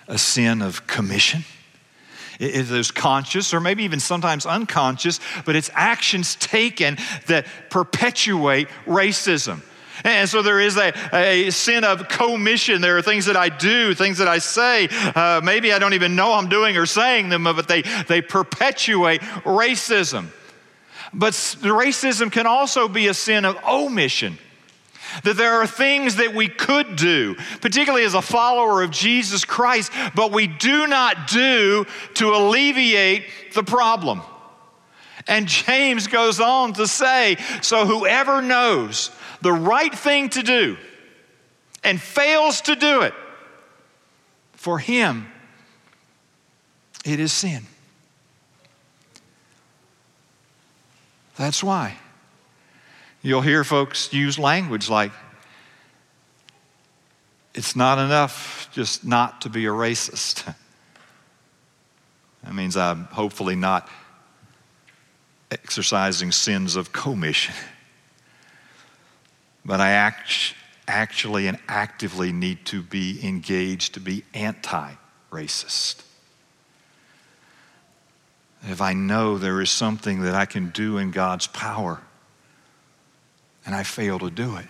a 0.07 0.17
sin 0.17 0.61
of 0.61 0.87
commission. 0.87 1.43
Is 2.41 2.89
conscious 2.89 3.53
or 3.53 3.59
maybe 3.59 3.83
even 3.83 3.99
sometimes 3.99 4.47
unconscious, 4.47 5.19
but 5.45 5.55
it's 5.55 5.69
actions 5.75 6.35
taken 6.35 6.97
that 7.27 7.45
perpetuate 7.69 8.67
racism. 8.87 9.61
And 10.03 10.27
so 10.27 10.41
there 10.41 10.59
is 10.59 10.75
a, 10.75 10.91
a 11.13 11.51
sin 11.51 11.83
of 11.83 12.07
commission. 12.07 12.81
There 12.81 12.97
are 12.97 13.03
things 13.03 13.27
that 13.27 13.37
I 13.37 13.49
do, 13.49 13.93
things 13.93 14.17
that 14.17 14.27
I 14.27 14.39
say. 14.39 14.87
Uh, 14.89 15.41
maybe 15.43 15.71
I 15.71 15.77
don't 15.77 15.93
even 15.93 16.15
know 16.15 16.33
I'm 16.33 16.49
doing 16.49 16.77
or 16.77 16.87
saying 16.87 17.29
them, 17.29 17.43
but 17.43 17.67
they, 17.67 17.83
they 18.07 18.21
perpetuate 18.21 19.21
racism. 19.21 20.27
But 21.13 21.33
racism 21.33 22.31
can 22.31 22.47
also 22.47 22.87
be 22.87 23.07
a 23.07 23.13
sin 23.13 23.45
of 23.45 23.55
omission. 23.63 24.39
That 25.23 25.37
there 25.37 25.53
are 25.55 25.67
things 25.67 26.17
that 26.17 26.33
we 26.33 26.47
could 26.47 26.95
do, 26.95 27.35
particularly 27.61 28.05
as 28.05 28.13
a 28.13 28.21
follower 28.21 28.81
of 28.81 28.91
Jesus 28.91 29.45
Christ, 29.45 29.91
but 30.15 30.31
we 30.31 30.47
do 30.47 30.87
not 30.87 31.27
do 31.27 31.85
to 32.15 32.29
alleviate 32.29 33.25
the 33.53 33.63
problem. 33.63 34.21
And 35.27 35.47
James 35.47 36.07
goes 36.07 36.39
on 36.39 36.73
to 36.73 36.87
say 36.87 37.37
so 37.61 37.85
whoever 37.85 38.41
knows 38.41 39.11
the 39.41 39.53
right 39.53 39.93
thing 39.93 40.29
to 40.29 40.43
do 40.43 40.77
and 41.83 42.01
fails 42.01 42.61
to 42.61 42.75
do 42.75 43.01
it, 43.01 43.13
for 44.53 44.77
him, 44.77 45.27
it 47.03 47.19
is 47.19 47.33
sin. 47.33 47.63
That's 51.37 51.63
why. 51.63 51.97
You'll 53.23 53.41
hear 53.41 53.63
folks 53.63 54.11
use 54.11 54.39
language 54.39 54.89
like, 54.89 55.11
it's 57.53 57.75
not 57.75 57.99
enough 57.99 58.69
just 58.73 59.05
not 59.05 59.41
to 59.41 59.49
be 59.49 59.65
a 59.65 59.69
racist. 59.69 60.53
That 62.43 62.55
means 62.55 62.75
I'm 62.75 63.03
hopefully 63.03 63.55
not 63.55 63.87
exercising 65.51 66.31
sins 66.31 66.75
of 66.75 66.91
commission. 66.91 67.53
But 69.63 69.79
I 69.79 69.91
act, 69.91 70.55
actually 70.87 71.45
and 71.45 71.59
actively 71.67 72.31
need 72.31 72.65
to 72.65 72.81
be 72.81 73.23
engaged 73.23 73.93
to 73.93 73.99
be 73.99 74.23
anti 74.33 74.93
racist. 75.31 76.01
If 78.63 78.81
I 78.81 78.93
know 78.93 79.37
there 79.37 79.61
is 79.61 79.69
something 79.69 80.21
that 80.23 80.33
I 80.33 80.45
can 80.45 80.69
do 80.71 80.97
in 80.97 81.11
God's 81.11 81.45
power 81.45 82.01
and 83.65 83.75
I 83.75 83.83
fail 83.83 84.19
to 84.19 84.29
do 84.29 84.57
it, 84.57 84.65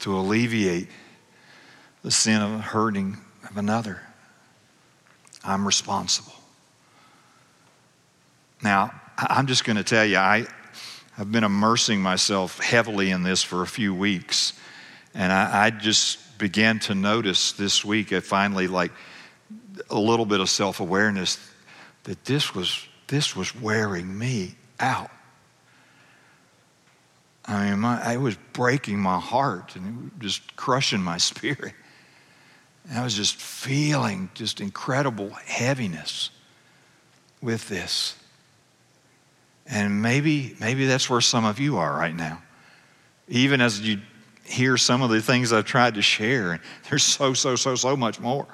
to 0.00 0.16
alleviate 0.16 0.88
the 2.02 2.10
sin 2.10 2.40
of 2.40 2.60
hurting 2.60 3.16
of 3.48 3.56
another, 3.56 4.00
I'm 5.44 5.66
responsible. 5.66 6.32
Now, 8.62 8.92
I'm 9.18 9.46
just 9.46 9.64
going 9.64 9.76
to 9.76 9.84
tell 9.84 10.04
you, 10.04 10.16
I, 10.16 10.46
I've 11.18 11.30
been 11.30 11.44
immersing 11.44 12.00
myself 12.00 12.58
heavily 12.60 13.10
in 13.10 13.22
this 13.22 13.42
for 13.42 13.62
a 13.62 13.66
few 13.66 13.94
weeks. 13.94 14.52
And 15.14 15.32
I, 15.32 15.66
I 15.66 15.70
just 15.70 16.38
began 16.38 16.78
to 16.80 16.94
notice 16.94 17.52
this 17.52 17.84
week, 17.84 18.12
I 18.12 18.20
finally, 18.20 18.68
like, 18.68 18.92
a 19.90 19.98
little 19.98 20.26
bit 20.26 20.40
of 20.40 20.48
self 20.48 20.80
awareness 20.80 21.38
that 22.04 22.24
this 22.24 22.54
was, 22.54 22.86
this 23.06 23.34
was 23.34 23.54
wearing 23.54 24.16
me 24.16 24.54
out. 24.80 25.10
I 27.48 27.70
mean, 27.70 27.80
my, 27.80 28.12
it 28.12 28.20
was 28.20 28.36
breaking 28.52 28.98
my 28.98 29.20
heart 29.20 29.76
and 29.76 29.86
it 29.86 30.24
was 30.24 30.32
just 30.34 30.56
crushing 30.56 31.00
my 31.00 31.16
spirit. 31.18 31.74
And 32.88 32.98
I 32.98 33.04
was 33.04 33.14
just 33.14 33.36
feeling 33.36 34.30
just 34.34 34.60
incredible 34.60 35.30
heaviness 35.30 36.30
with 37.40 37.68
this. 37.68 38.16
And 39.66 40.02
maybe, 40.02 40.56
maybe 40.60 40.86
that's 40.86 41.10
where 41.10 41.20
some 41.20 41.44
of 41.44 41.58
you 41.58 41.78
are 41.78 41.92
right 41.92 42.14
now. 42.14 42.42
Even 43.28 43.60
as 43.60 43.80
you 43.80 44.00
hear 44.44 44.76
some 44.76 45.02
of 45.02 45.10
the 45.10 45.20
things 45.20 45.52
I've 45.52 45.64
tried 45.64 45.94
to 45.94 46.02
share, 46.02 46.60
there's 46.88 47.02
so, 47.02 47.34
so, 47.34 47.56
so, 47.56 47.74
so 47.74 47.96
much 47.96 48.20
more. 48.20 48.46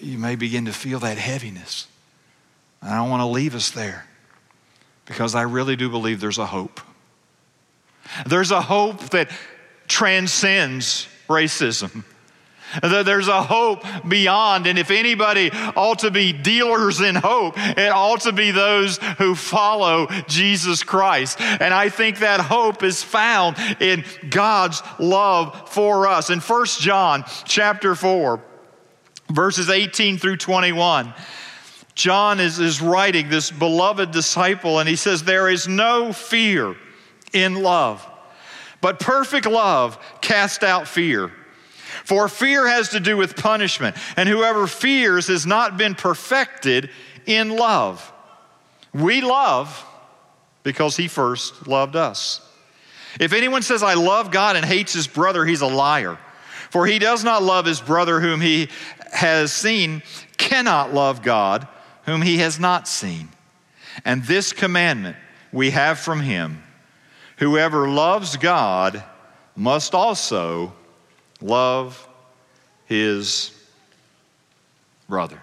You 0.00 0.18
may 0.18 0.34
begin 0.34 0.64
to 0.64 0.72
feel 0.72 0.98
that 1.00 1.18
heaviness. 1.18 1.86
I 2.82 2.96
don't 2.96 3.10
want 3.10 3.20
to 3.20 3.26
leave 3.26 3.54
us 3.54 3.70
there 3.70 4.06
because 5.06 5.34
I 5.34 5.42
really 5.42 5.76
do 5.76 5.88
believe 5.88 6.20
there's 6.20 6.38
a 6.38 6.46
hope. 6.46 6.80
There's 8.26 8.50
a 8.50 8.60
hope 8.60 9.10
that 9.10 9.30
transcends 9.88 11.08
racism. 11.28 12.04
There's 12.82 13.28
a 13.28 13.42
hope 13.42 13.84
beyond. 14.08 14.66
And 14.66 14.78
if 14.78 14.90
anybody 14.90 15.50
ought 15.76 16.00
to 16.00 16.10
be 16.10 16.32
dealers 16.32 17.00
in 17.00 17.14
hope, 17.14 17.54
it 17.56 17.90
ought 17.90 18.22
to 18.22 18.32
be 18.32 18.50
those 18.50 18.98
who 19.18 19.34
follow 19.34 20.06
Jesus 20.28 20.82
Christ. 20.82 21.40
And 21.40 21.72
I 21.72 21.88
think 21.88 22.18
that 22.18 22.40
hope 22.40 22.82
is 22.82 23.02
found 23.02 23.58
in 23.80 24.04
God's 24.28 24.82
love 24.98 25.68
for 25.70 26.06
us. 26.06 26.30
In 26.30 26.40
1 26.40 26.66
John 26.80 27.24
chapter 27.44 27.94
4, 27.94 28.42
verses 29.30 29.70
18 29.70 30.18
through 30.18 30.38
21, 30.38 31.14
John 31.94 32.40
is, 32.40 32.58
is 32.58 32.82
writing 32.82 33.28
this 33.28 33.52
beloved 33.52 34.10
disciple, 34.10 34.80
and 34.80 34.88
he 34.88 34.96
says, 34.96 35.22
There 35.22 35.48
is 35.48 35.68
no 35.68 36.12
fear 36.12 36.74
in 37.34 37.62
love, 37.62 38.06
but 38.80 39.00
perfect 39.00 39.46
love 39.46 39.98
casts 40.20 40.62
out 40.62 40.88
fear. 40.88 41.30
For 42.04 42.28
fear 42.28 42.66
has 42.66 42.90
to 42.90 43.00
do 43.00 43.16
with 43.16 43.36
punishment, 43.36 43.96
and 44.16 44.28
whoever 44.28 44.66
fears 44.66 45.28
has 45.28 45.46
not 45.46 45.76
been 45.76 45.94
perfected 45.94 46.90
in 47.26 47.56
love. 47.56 48.12
We 48.92 49.20
love 49.20 49.84
because 50.62 50.96
he 50.96 51.08
first 51.08 51.66
loved 51.68 51.96
us. 51.96 52.40
If 53.20 53.32
anyone 53.32 53.62
says, 53.62 53.82
I 53.82 53.94
love 53.94 54.30
God 54.30 54.56
and 54.56 54.64
hates 54.64 54.92
his 54.92 55.06
brother, 55.06 55.44
he's 55.44 55.60
a 55.60 55.66
liar. 55.66 56.18
For 56.70 56.86
he 56.86 56.98
does 56.98 57.22
not 57.22 57.42
love 57.42 57.66
his 57.66 57.80
brother 57.80 58.20
whom 58.20 58.40
he 58.40 58.68
has 59.12 59.52
seen, 59.52 60.02
cannot 60.36 60.92
love 60.92 61.22
God 61.22 61.68
whom 62.06 62.20
he 62.20 62.38
has 62.38 62.58
not 62.58 62.88
seen. 62.88 63.28
And 64.04 64.24
this 64.24 64.52
commandment 64.52 65.16
we 65.52 65.70
have 65.70 66.00
from 66.00 66.20
him 66.20 66.63
whoever 67.36 67.88
loves 67.88 68.36
God 68.36 69.02
must 69.56 69.94
also 69.94 70.72
love 71.40 72.08
his 72.86 73.52
brother. 75.08 75.40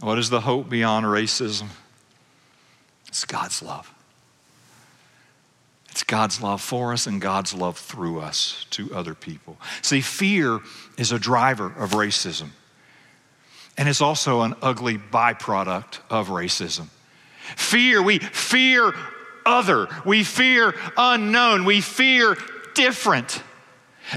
What 0.00 0.18
is 0.18 0.30
the 0.30 0.40
hope 0.40 0.68
beyond 0.68 1.06
racism? 1.06 1.68
It's 3.08 3.24
God's 3.24 3.62
love. 3.62 3.92
It's 5.90 6.04
God's 6.04 6.40
love 6.40 6.62
for 6.62 6.92
us 6.92 7.06
and 7.06 7.20
God's 7.20 7.52
love 7.52 7.76
through 7.76 8.20
us 8.20 8.66
to 8.70 8.94
other 8.94 9.14
people. 9.14 9.58
See, 9.82 10.00
fear 10.00 10.60
is 10.96 11.12
a 11.12 11.18
driver 11.18 11.66
of 11.66 11.90
racism, 11.90 12.50
and 13.76 13.88
it's 13.88 14.00
also 14.00 14.42
an 14.42 14.54
ugly 14.62 14.98
byproduct 14.98 15.98
of 16.08 16.28
racism. 16.28 16.86
Fear, 17.56 18.02
we 18.02 18.20
fear 18.20 18.94
other, 19.44 19.88
we 20.04 20.24
fear 20.24 20.74
unknown, 20.96 21.64
we 21.64 21.80
fear 21.80 22.36
different. 22.74 23.42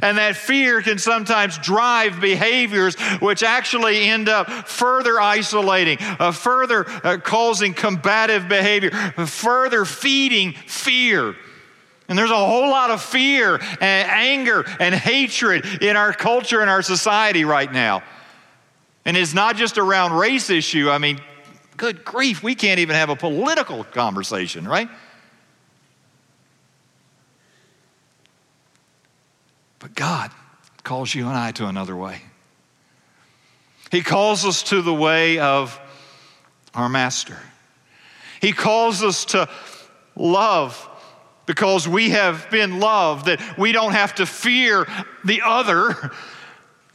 And 0.01 0.17
that 0.17 0.35
fear 0.35 0.81
can 0.81 0.97
sometimes 0.97 1.57
drive 1.59 2.19
behaviors 2.19 2.95
which 3.21 3.43
actually 3.43 4.09
end 4.09 4.27
up 4.27 4.49
further 4.67 5.19
isolating, 5.19 5.97
uh, 6.01 6.31
further 6.31 6.85
uh, 6.87 7.17
causing 7.17 7.73
combative 7.73 8.47
behavior, 8.47 8.89
further 9.27 9.85
feeding 9.85 10.53
fear. 10.53 11.35
And 12.09 12.17
there's 12.17 12.31
a 12.31 12.35
whole 12.35 12.69
lot 12.69 12.89
of 12.89 13.01
fear 13.01 13.55
and 13.55 14.09
anger 14.09 14.65
and 14.79 14.93
hatred 14.95 15.65
in 15.81 15.95
our 15.95 16.11
culture 16.11 16.61
and 16.61 16.69
our 16.69 16.81
society 16.81 17.45
right 17.45 17.71
now. 17.71 18.03
And 19.05 19.15
it's 19.15 19.33
not 19.33 19.55
just 19.55 19.77
around 19.77 20.13
race 20.13 20.49
issue. 20.49 20.89
I 20.89 20.97
mean, 20.97 21.19
good 21.77 22.03
grief, 22.03 22.41
we 22.41 22.55
can't 22.55 22.79
even 22.79 22.95
have 22.95 23.09
a 23.09 23.15
political 23.15 23.83
conversation, 23.83 24.67
right? 24.67 24.89
But 29.79 29.95
God 29.95 30.31
calls 30.83 31.13
you 31.15 31.27
and 31.27 31.37
I 31.37 31.51
to 31.53 31.67
another 31.67 31.95
way. 31.95 32.21
He 33.91 34.01
calls 34.01 34.45
us 34.45 34.63
to 34.63 34.81
the 34.81 34.93
way 34.93 35.39
of 35.39 35.79
our 36.73 36.89
Master. 36.89 37.37
He 38.41 38.51
calls 38.51 39.03
us 39.03 39.25
to 39.25 39.47
love 40.15 40.89
because 41.45 41.87
we 41.87 42.09
have 42.09 42.49
been 42.49 42.79
loved, 42.79 43.27
that 43.27 43.57
we 43.57 43.71
don't 43.71 43.91
have 43.91 44.15
to 44.15 44.25
fear 44.25 44.87
the 45.23 45.41
other 45.45 46.11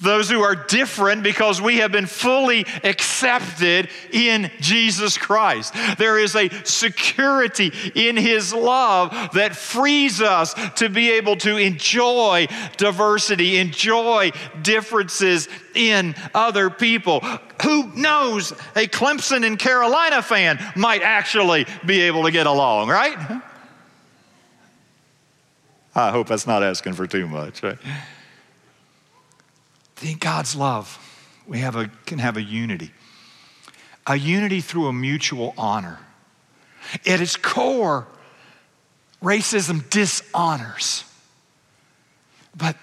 those 0.01 0.31
who 0.31 0.43
are 0.43 0.55
different 0.55 1.23
because 1.23 1.61
we 1.61 1.79
have 1.79 1.91
been 1.91 2.07
fully 2.07 2.65
accepted 2.85 3.89
in 4.13 4.51
Jesus 4.61 5.19
Christ. 5.19 5.75
There 5.99 6.19
is 6.19 6.37
a 6.37 6.49
security 6.65 7.73
in 7.95 8.17
His 8.17 8.55
love 8.55 9.11
that 9.35 9.57
frees 9.57 10.21
us 10.21 10.55
to 10.77 10.89
be 10.89 11.11
able 11.13 11.37
to 11.39 11.57
enjoy 11.57 12.47
diversity, 12.77 13.57
enjoy 13.57 14.31
differences 14.63 15.49
in 15.75 16.15
other 16.35 16.71
people. 16.71 17.21
Who 17.63 17.93
knows, 17.95 18.53
a 18.77 18.87
Clemson 18.87 19.45
and 19.45 19.59
Carolina 19.59 20.23
fan 20.23 20.61
might 20.77 21.03
actually 21.03 21.67
be 21.85 22.03
able 22.03 22.23
to 22.25 22.31
get 22.31 22.47
along, 22.47 22.89
right? 22.89 23.43
I 25.95 26.11
hope 26.11 26.29
that's 26.29 26.47
not 26.47 26.63
asking 26.63 26.93
for 26.93 27.09
too 27.09 27.27
much, 27.27 27.65
right? 27.65 27.79
In 30.03 30.19
God's 30.19 30.55
love, 30.55 30.99
we 31.47 31.59
have 31.59 31.77
a, 31.77 31.91
can 32.07 32.19
have 32.19 32.37
a 32.37 32.43
unity. 32.43 32.93
A 34.07 34.17
unity 34.17 34.61
through 34.61 34.87
a 34.87 34.93
mutual 34.93 35.55
honor. 35.59 35.99
At 37.07 37.21
its 37.21 37.37
core, 37.37 38.07
racism 39.23 39.89
dishonors. 39.91 41.05
But 42.57 42.77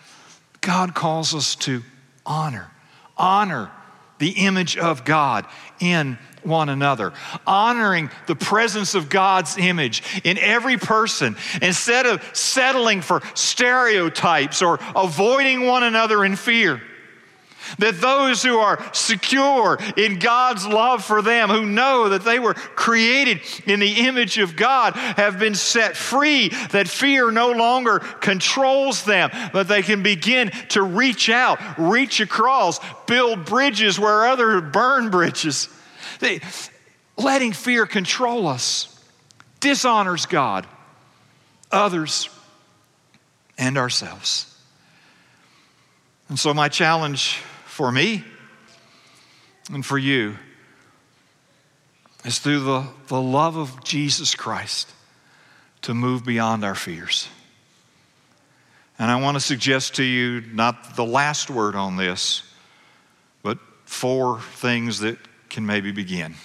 God 0.62 0.94
calls 0.94 1.34
us 1.34 1.56
to 1.58 1.84
honor. 2.26 2.70
Honor 3.18 3.72
the 4.18 4.32
image 4.32 4.78
of 4.78 5.06
God 5.06 5.46
in 5.80 6.18
one 6.44 6.70
another, 6.70 7.12
honoring 7.46 8.10
the 8.28 8.36
presence 8.36 8.94
of 8.94 9.10
God's 9.10 9.58
image 9.58 10.04
in 10.24 10.38
every 10.38 10.78
person 10.78 11.36
instead 11.62 12.06
of 12.06 12.24
settling 12.34 13.02
for 13.02 13.22
stereotypes 13.34 14.62
or 14.62 14.80
avoiding 14.96 15.66
one 15.66 15.84
another 15.84 16.24
in 16.24 16.36
fear. 16.36 16.82
That 17.80 18.02
those 18.02 18.44
who 18.44 18.58
are 18.58 18.84
secure 18.94 19.78
in 19.98 20.20
God's 20.20 20.66
love 20.66 21.04
for 21.04 21.22
them, 21.22 21.50
who 21.50 21.66
know 21.66 22.10
that 22.10 22.24
they 22.24 22.40
were 22.40 22.54
created 22.54 23.42
in 23.66 23.80
the 23.80 24.06
image 24.06 24.38
of 24.38 24.56
God, 24.56 24.94
have 24.96 25.40
been 25.40 25.56
set 25.56 25.96
free, 25.96 26.50
that 26.72 26.88
fear 26.88 27.32
no 27.32 27.52
longer 27.52 28.00
controls 28.00 29.04
them, 29.04 29.30
but 29.54 29.68
they 29.68 29.82
can 29.82 30.04
begin 30.04 30.52
to 30.70 30.84
reach 30.84 31.30
out, 31.30 31.60
reach 31.78 32.20
across, 32.20 32.80
build 33.06 33.46
bridges 33.46 34.00
where 34.00 34.26
others 34.26 34.64
burn 34.72 35.10
bridges. 35.10 35.70
They, 36.20 36.42
letting 37.18 37.54
fear 37.54 37.86
control 37.86 38.48
us 38.48 38.92
dishonors 39.60 40.26
God, 40.26 40.68
others, 41.72 42.30
and 43.58 43.78
ourselves. 43.78 44.56
And 46.30 46.38
so, 46.38 46.54
my 46.54 46.70
challenge 46.70 47.42
for 47.76 47.92
me 47.92 48.24
and 49.70 49.86
for 49.86 49.98
you 49.98 50.34
is 52.24 52.40
through 52.40 52.62
the, 52.62 52.88
the 53.08 53.22
love 53.22 53.58
of 53.58 53.84
Jesus 53.84 54.34
Christ 54.34 54.90
to 55.82 55.94
move 55.94 56.24
beyond 56.24 56.64
our 56.64 56.74
fears. 56.74 57.28
And 58.98 59.12
I 59.12 59.20
want 59.22 59.36
to 59.36 59.42
suggest 59.42 59.96
to 59.96 60.04
you 60.04 60.40
not 60.54 60.96
the 60.96 61.04
last 61.04 61.50
word 61.50 61.76
on 61.76 61.98
this, 61.98 62.44
but 63.44 63.58
four 63.84 64.40
things 64.40 65.00
that 65.00 65.18
can 65.50 65.66
maybe 65.66 65.92
begin. 65.92 66.36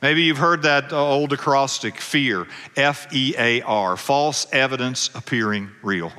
Maybe 0.00 0.22
you've 0.22 0.38
heard 0.38 0.62
that 0.62 0.90
uh, 0.90 1.06
old 1.06 1.34
acrostic, 1.34 2.00
fear, 2.00 2.46
F 2.78 3.12
E 3.12 3.34
A 3.36 3.60
R, 3.60 3.98
false 3.98 4.46
evidence 4.52 5.10
appearing 5.14 5.68
real. 5.82 6.10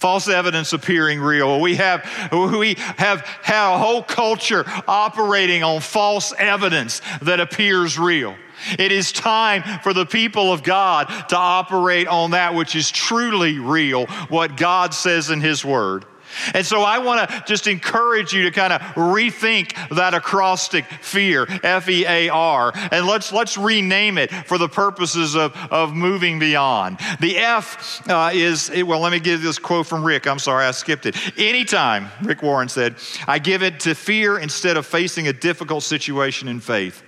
False 0.00 0.28
evidence 0.28 0.72
appearing 0.72 1.20
real. 1.20 1.60
We 1.60 1.76
have, 1.76 2.02
we 2.32 2.74
have, 2.96 3.20
have 3.42 3.74
a 3.74 3.78
whole 3.78 4.02
culture 4.02 4.64
operating 4.88 5.62
on 5.62 5.82
false 5.82 6.32
evidence 6.38 7.02
that 7.20 7.38
appears 7.38 7.98
real. 7.98 8.34
It 8.78 8.92
is 8.92 9.12
time 9.12 9.62
for 9.82 9.92
the 9.92 10.06
people 10.06 10.54
of 10.54 10.62
God 10.62 11.04
to 11.28 11.36
operate 11.36 12.08
on 12.08 12.30
that 12.30 12.54
which 12.54 12.74
is 12.74 12.90
truly 12.90 13.58
real, 13.58 14.06
what 14.28 14.56
God 14.56 14.94
says 14.94 15.28
in 15.28 15.42
His 15.42 15.66
Word. 15.66 16.06
And 16.54 16.64
so 16.64 16.82
I 16.82 16.98
want 16.98 17.28
to 17.28 17.44
just 17.46 17.66
encourage 17.66 18.32
you 18.32 18.44
to 18.44 18.50
kind 18.50 18.72
of 18.72 18.80
rethink 18.94 19.74
that 19.96 20.14
acrostic 20.14 20.84
fear, 20.86 21.46
F 21.62 21.88
E 21.88 22.06
A 22.06 22.28
R, 22.28 22.72
and 22.90 23.06
let's, 23.06 23.32
let's 23.32 23.58
rename 23.58 24.18
it 24.18 24.30
for 24.46 24.58
the 24.58 24.68
purposes 24.68 25.34
of, 25.36 25.56
of 25.70 25.94
moving 25.94 26.38
beyond. 26.38 26.98
The 27.20 27.36
F 27.38 28.08
uh, 28.08 28.30
is, 28.32 28.70
well, 28.84 29.00
let 29.00 29.12
me 29.12 29.20
give 29.20 29.42
this 29.42 29.58
quote 29.58 29.86
from 29.86 30.04
Rick. 30.04 30.26
I'm 30.26 30.38
sorry, 30.38 30.64
I 30.64 30.70
skipped 30.70 31.06
it. 31.06 31.16
Anytime, 31.38 32.08
Rick 32.22 32.42
Warren 32.42 32.68
said, 32.68 32.96
I 33.26 33.38
give 33.38 33.62
it 33.62 33.80
to 33.80 33.94
fear 33.94 34.38
instead 34.38 34.76
of 34.76 34.86
facing 34.86 35.28
a 35.28 35.32
difficult 35.32 35.82
situation 35.82 36.48
in 36.48 36.60
faith, 36.60 37.02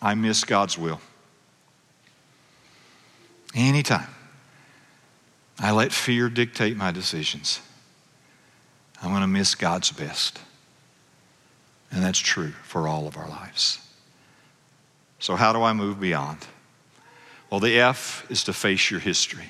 I 0.00 0.14
miss 0.14 0.44
God's 0.44 0.76
will. 0.76 1.00
Anytime 3.54 4.08
I 5.58 5.70
let 5.70 5.92
fear 5.92 6.28
dictate 6.28 6.76
my 6.76 6.90
decisions. 6.90 7.60
I'm 9.02 9.10
going 9.10 9.22
to 9.22 9.26
miss 9.26 9.54
God's 9.54 9.90
best. 9.90 10.40
And 11.90 12.02
that's 12.02 12.18
true 12.18 12.52
for 12.62 12.88
all 12.88 13.06
of 13.06 13.16
our 13.16 13.28
lives. 13.28 13.80
So, 15.18 15.36
how 15.36 15.52
do 15.52 15.62
I 15.62 15.72
move 15.72 16.00
beyond? 16.00 16.38
Well, 17.50 17.60
the 17.60 17.78
F 17.78 18.26
is 18.30 18.44
to 18.44 18.52
face 18.52 18.90
your 18.90 19.00
history. 19.00 19.48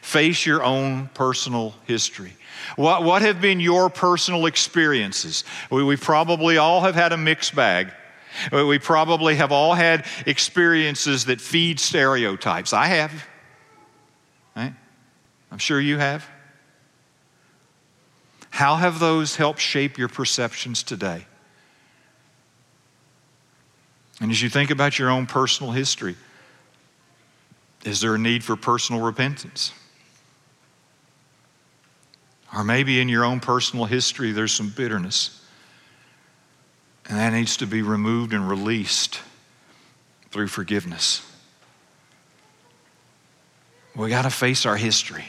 Face 0.00 0.46
your 0.46 0.62
own 0.62 1.10
personal 1.12 1.74
history. 1.86 2.32
What, 2.76 3.02
what 3.02 3.22
have 3.22 3.40
been 3.40 3.60
your 3.60 3.90
personal 3.90 4.46
experiences? 4.46 5.44
We, 5.70 5.82
we 5.82 5.96
probably 5.96 6.56
all 6.56 6.82
have 6.82 6.94
had 6.94 7.12
a 7.12 7.16
mixed 7.16 7.54
bag. 7.54 7.92
We 8.52 8.78
probably 8.78 9.34
have 9.36 9.50
all 9.50 9.74
had 9.74 10.06
experiences 10.24 11.24
that 11.26 11.40
feed 11.40 11.80
stereotypes. 11.80 12.72
I 12.72 12.86
have. 12.86 13.12
Right? 14.54 14.72
I'm 15.50 15.58
sure 15.58 15.80
you 15.80 15.98
have. 15.98 16.26
How 18.50 18.76
have 18.76 18.98
those 18.98 19.36
helped 19.36 19.60
shape 19.60 19.96
your 19.96 20.08
perceptions 20.08 20.82
today? 20.82 21.26
And 24.20 24.30
as 24.30 24.42
you 24.42 24.50
think 24.50 24.70
about 24.70 24.98
your 24.98 25.08
own 25.08 25.26
personal 25.26 25.72
history, 25.72 26.16
is 27.84 28.00
there 28.00 28.14
a 28.14 28.18
need 28.18 28.44
for 28.44 28.56
personal 28.56 29.00
repentance? 29.00 29.72
Or 32.54 32.64
maybe 32.64 33.00
in 33.00 33.08
your 33.08 33.24
own 33.24 33.40
personal 33.40 33.86
history, 33.86 34.32
there's 34.32 34.52
some 34.52 34.68
bitterness. 34.68 35.42
And 37.08 37.18
that 37.18 37.32
needs 37.32 37.56
to 37.58 37.66
be 37.66 37.80
removed 37.80 38.34
and 38.34 38.46
released 38.46 39.20
through 40.30 40.48
forgiveness. 40.48 41.26
We 43.96 44.10
got 44.10 44.22
to 44.22 44.30
face 44.30 44.66
our 44.66 44.76
history, 44.76 45.24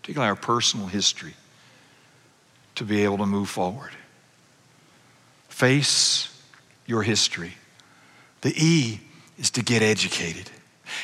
particularly 0.00 0.28
our 0.28 0.36
personal 0.36 0.86
history 0.86 1.34
to 2.76 2.84
be 2.84 3.04
able 3.04 3.18
to 3.18 3.26
move 3.26 3.48
forward. 3.48 3.92
Face 5.48 6.28
your 6.86 7.02
history. 7.02 7.54
The 8.40 8.52
E 8.56 9.00
is 9.38 9.50
to 9.52 9.62
get 9.62 9.82
educated. 9.82 10.50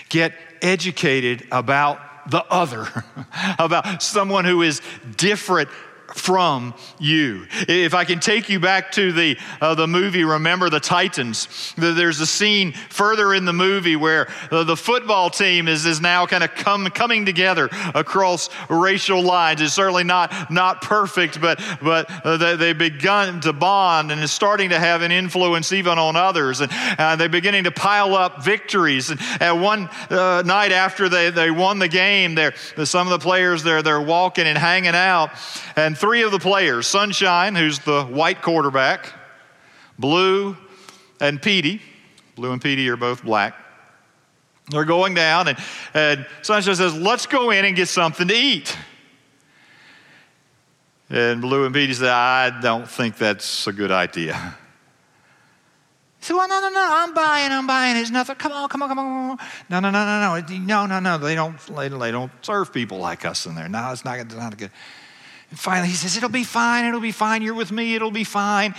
Get 0.08 0.32
educated 0.62 1.46
about 1.50 2.00
the 2.30 2.44
other, 2.50 2.86
about 3.58 4.02
someone 4.02 4.44
who 4.44 4.62
is 4.62 4.82
different 5.16 5.68
from 6.14 6.74
you. 6.98 7.46
If 7.68 7.94
I 7.94 8.04
can 8.04 8.20
take 8.20 8.48
you 8.48 8.60
back 8.60 8.92
to 8.92 9.12
the, 9.12 9.38
uh, 9.60 9.74
the 9.74 9.86
movie, 9.86 10.24
Remember 10.24 10.70
the 10.70 10.80
Titans, 10.80 11.74
there's 11.76 12.20
a 12.20 12.26
scene 12.26 12.72
further 12.72 13.34
in 13.34 13.44
the 13.44 13.52
movie 13.52 13.96
where 13.96 14.28
the 14.50 14.76
football 14.76 15.30
team 15.30 15.68
is, 15.68 15.86
is 15.86 16.00
now 16.00 16.26
kind 16.26 16.44
of 16.44 16.54
come, 16.54 16.86
coming 16.88 17.26
together 17.26 17.68
across 17.94 18.50
racial 18.68 19.22
lines. 19.22 19.60
It's 19.60 19.74
certainly 19.74 20.04
not, 20.04 20.50
not 20.50 20.82
perfect, 20.82 21.40
but, 21.40 21.62
but 21.82 22.10
uh, 22.24 22.36
they, 22.36 22.56
they've 22.56 22.78
begun 22.78 23.40
to 23.42 23.52
bond 23.52 24.12
and 24.12 24.20
it's 24.20 24.32
starting 24.32 24.70
to 24.70 24.78
have 24.78 25.02
an 25.02 25.12
influence 25.12 25.72
even 25.72 25.98
on 25.98 26.16
others. 26.16 26.60
And 26.60 26.70
uh, 26.98 27.16
they're 27.16 27.28
beginning 27.28 27.64
to 27.64 27.70
pile 27.70 28.14
up 28.14 28.44
victories. 28.44 29.10
And 29.10 29.20
at 29.40 29.52
one 29.52 29.88
uh, 30.08 30.42
night 30.44 30.72
after 30.72 31.08
they, 31.08 31.30
they 31.30 31.50
won 31.50 31.78
the 31.78 31.88
game, 31.88 32.34
they're, 32.34 32.54
some 32.84 33.06
of 33.06 33.10
the 33.10 33.22
players, 33.22 33.62
they're, 33.62 33.82
they're 33.82 34.00
walking 34.00 34.46
and 34.46 34.58
hanging 34.58 34.94
out. 34.94 35.30
And 35.76 35.96
three 36.00 36.22
of 36.22 36.32
the 36.32 36.38
players 36.38 36.86
Sunshine, 36.86 37.54
who's 37.54 37.78
the 37.80 38.04
white 38.04 38.42
quarterback, 38.42 39.12
Blue, 39.98 40.56
and 41.20 41.40
Petey. 41.40 41.80
Blue 42.34 42.52
and 42.52 42.60
Petey 42.60 42.88
are 42.88 42.96
both 42.96 43.22
black. 43.22 43.54
They're 44.70 44.84
going 44.84 45.14
down, 45.14 45.48
and, 45.48 45.58
and 45.94 46.26
Sunshine 46.42 46.74
says, 46.74 46.96
Let's 46.96 47.26
go 47.26 47.50
in 47.50 47.64
and 47.64 47.76
get 47.76 47.88
something 47.88 48.26
to 48.28 48.34
eat. 48.34 48.76
And 51.10 51.40
Blue 51.40 51.64
and 51.66 51.74
Petey 51.74 51.92
said, 51.92 52.08
I 52.08 52.60
don't 52.60 52.88
think 52.88 53.18
that's 53.18 53.66
a 53.66 53.72
good 53.72 53.90
idea. 53.90 54.56
He 56.20 56.26
said, 56.26 56.34
Well, 56.34 56.48
no, 56.48 56.60
no, 56.60 56.68
no, 56.68 56.88
I'm 56.88 57.12
buying, 57.12 57.50
I'm 57.52 57.66
buying. 57.66 57.96
It's 57.96 58.10
nothing. 58.10 58.36
Come 58.36 58.52
on, 58.52 58.68
come 58.68 58.82
on, 58.82 58.88
come 58.88 58.98
on. 58.98 59.38
No, 59.68 59.80
no, 59.80 59.90
no, 59.90 60.04
no, 60.06 60.40
no. 60.40 60.58
No, 60.58 60.86
no, 60.86 61.00
no. 61.00 61.18
They 61.18 61.34
don't, 61.34 61.58
they, 61.76 61.88
they 61.88 62.10
don't 62.12 62.30
serve 62.40 62.72
people 62.72 62.98
like 62.98 63.26
us 63.26 63.44
in 63.44 63.54
there. 63.54 63.68
No, 63.68 63.90
it's 63.90 64.04
not, 64.04 64.18
it's 64.20 64.34
not 64.34 64.56
good. 64.56 64.70
And 65.50 65.58
finally, 65.58 65.88
he 65.88 65.94
says, 65.94 66.16
It'll 66.16 66.28
be 66.28 66.44
fine, 66.44 66.84
it'll 66.84 67.00
be 67.00 67.12
fine. 67.12 67.42
You're 67.42 67.54
with 67.54 67.72
me, 67.72 67.94
it'll 67.94 68.10
be 68.10 68.24
fine. 68.24 68.74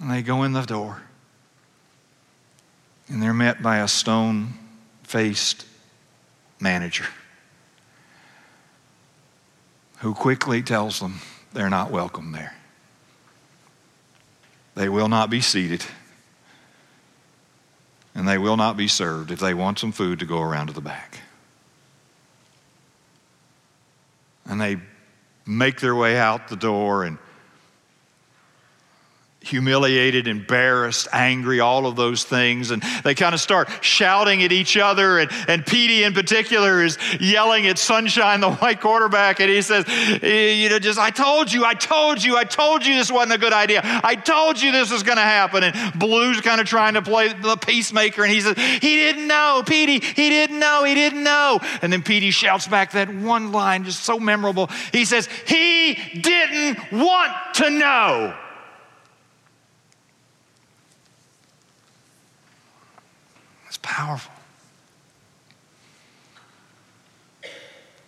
And 0.00 0.10
they 0.10 0.22
go 0.22 0.44
in 0.44 0.52
the 0.52 0.62
door. 0.62 1.02
And 3.08 3.20
they're 3.20 3.34
met 3.34 3.60
by 3.62 3.78
a 3.78 3.88
stone 3.88 4.54
faced 5.02 5.66
manager 6.60 7.06
who 9.98 10.14
quickly 10.14 10.62
tells 10.62 11.00
them 11.00 11.20
they're 11.52 11.68
not 11.68 11.90
welcome 11.90 12.32
there. 12.32 12.54
They 14.74 14.88
will 14.88 15.08
not 15.08 15.28
be 15.28 15.40
seated, 15.40 15.84
and 18.14 18.26
they 18.26 18.38
will 18.38 18.56
not 18.56 18.76
be 18.76 18.88
served 18.88 19.30
if 19.30 19.40
they 19.40 19.52
want 19.52 19.78
some 19.78 19.92
food 19.92 20.20
to 20.20 20.24
go 20.24 20.40
around 20.40 20.68
to 20.68 20.72
the 20.72 20.80
back. 20.80 21.18
And 24.46 24.60
they 24.60 24.78
make 25.50 25.80
their 25.80 25.94
way 25.94 26.16
out 26.16 26.48
the 26.48 26.56
door 26.56 27.04
and 27.04 27.18
humiliated, 29.42 30.28
embarrassed, 30.28 31.08
angry, 31.12 31.60
all 31.60 31.86
of 31.86 31.96
those 31.96 32.24
things. 32.24 32.70
And 32.70 32.82
they 33.04 33.14
kind 33.14 33.34
of 33.34 33.40
start 33.40 33.68
shouting 33.80 34.42
at 34.42 34.52
each 34.52 34.76
other. 34.76 35.18
And, 35.18 35.30
and 35.48 35.66
Petey, 35.66 36.04
in 36.04 36.12
particular, 36.12 36.82
is 36.82 36.98
yelling 37.18 37.66
at 37.66 37.78
Sunshine, 37.78 38.40
the 38.40 38.52
white 38.52 38.80
quarterback. 38.80 39.40
And 39.40 39.50
he 39.50 39.62
says, 39.62 39.86
You 40.22 40.68
know, 40.68 40.78
just, 40.78 40.98
I 40.98 41.10
told 41.10 41.52
you, 41.52 41.64
I 41.64 41.74
told 41.74 42.22
you, 42.22 42.36
I 42.36 42.44
told 42.44 42.84
you 42.84 42.94
this 42.94 43.10
wasn't 43.10 43.32
a 43.32 43.38
good 43.38 43.52
idea. 43.52 43.80
I 43.84 44.14
told 44.14 44.60
you 44.60 44.72
this 44.72 44.92
was 44.92 45.02
going 45.02 45.16
to 45.16 45.22
happen. 45.22 45.64
And 45.64 45.98
Blue's 45.98 46.40
kind 46.40 46.60
of 46.60 46.66
trying 46.66 46.94
to 46.94 47.02
play 47.02 47.32
the 47.32 47.56
peacemaker. 47.56 48.22
And 48.22 48.32
he 48.32 48.40
says, 48.40 48.56
He 48.58 48.96
didn't 48.96 49.26
know, 49.26 49.62
Petey, 49.66 50.00
he 50.00 50.28
didn't 50.28 50.58
know, 50.58 50.84
he 50.84 50.94
didn't 50.94 51.22
know. 51.22 51.60
And 51.80 51.92
then 51.92 52.02
Petey 52.02 52.30
shouts 52.30 52.68
back 52.68 52.92
that 52.92 53.12
one 53.12 53.52
line, 53.52 53.84
just 53.84 54.04
so 54.04 54.20
memorable. 54.20 54.68
He 54.92 55.06
says, 55.06 55.28
He 55.46 55.94
didn't 55.94 56.92
want 56.92 57.32
to 57.54 57.70
know. 57.70 58.36
Powerful. 63.82 64.32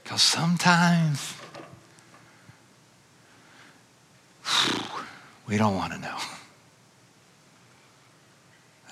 Because 0.02 0.22
sometimes 0.22 1.34
we 5.46 5.56
don't 5.56 5.74
want 5.74 5.92
to 5.92 5.98
know. 5.98 6.18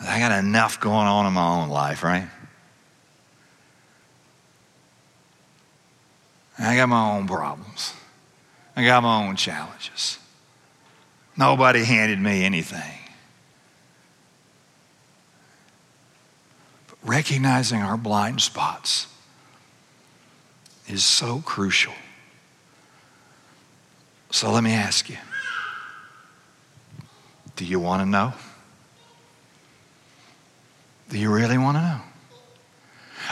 I 0.01 0.19
got 0.19 0.33
enough 0.33 0.81
going 0.81 1.07
on 1.07 1.27
in 1.27 1.33
my 1.33 1.47
own 1.47 1.69
life, 1.69 2.03
right? 2.03 2.27
I 6.59 6.77
got 6.77 6.89
my 6.89 7.17
own 7.17 7.27
problems. 7.27 7.95
I 8.77 8.85
got 8.85 9.03
my 9.03 9.27
own 9.27 9.37
challenges. 9.37 10.19
Nobody 11.37 11.85
handed 11.85 12.19
me 12.19 12.45
anything. 12.45 12.99
Recognizing 17.05 17.81
our 17.81 17.97
blind 17.97 18.41
spots 18.41 19.07
is 20.89 21.05
so 21.05 21.43
crucial. 21.45 21.93
So 24.31 24.51
let 24.53 24.63
me 24.63 24.73
ask 24.73 25.09
you 25.09 25.17
do 27.57 27.65
you 27.67 27.79
want 27.79 28.01
to 28.03 28.07
know? 28.07 28.33
Do 31.11 31.19
you 31.19 31.31
really 31.31 31.59
want 31.59 31.77
to 31.77 31.83
know? 31.83 32.01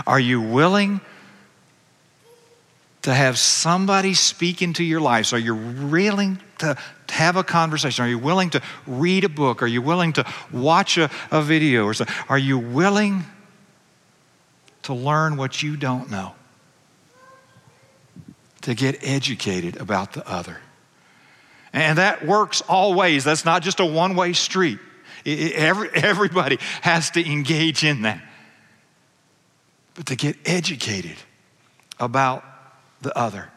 Are 0.06 0.20
you 0.20 0.40
willing 0.42 1.00
to 3.02 3.14
have 3.14 3.38
somebody 3.38 4.12
speak 4.12 4.60
into 4.60 4.84
your 4.84 5.00
life? 5.00 5.32
Are 5.32 5.38
you 5.38 5.54
willing 5.54 6.40
to 6.58 6.76
have 7.08 7.36
a 7.36 7.44
conversation? 7.44 8.04
Are 8.04 8.08
you 8.08 8.18
willing 8.18 8.50
to 8.50 8.60
read 8.86 9.24
a 9.24 9.28
book? 9.28 9.62
Are 9.62 9.66
you 9.66 9.80
willing 9.80 10.12
to 10.14 10.26
watch 10.52 10.98
a, 10.98 11.10
a 11.30 11.40
video? 11.40 11.84
Or 11.84 11.94
so? 11.94 12.04
Are 12.28 12.38
you 12.38 12.58
willing 12.58 13.24
to 14.88 14.94
learn 14.94 15.36
what 15.36 15.62
you 15.62 15.76
don't 15.76 16.10
know, 16.10 16.34
to 18.62 18.74
get 18.74 18.96
educated 19.02 19.76
about 19.76 20.14
the 20.14 20.26
other. 20.26 20.56
And 21.74 21.98
that 21.98 22.26
works 22.26 22.62
all 22.62 22.94
ways. 22.94 23.22
That's 23.22 23.44
not 23.44 23.62
just 23.62 23.80
a 23.80 23.84
one 23.84 24.16
way 24.16 24.32
street. 24.32 24.78
every, 25.26 25.90
everybody 25.90 26.56
has 26.80 27.10
to 27.10 27.30
engage 27.30 27.84
in 27.84 28.00
that. 28.02 28.26
But 29.92 30.06
to 30.06 30.16
get 30.16 30.36
educated 30.46 31.18
about 32.00 32.42
the 33.02 33.14
other. 33.14 33.50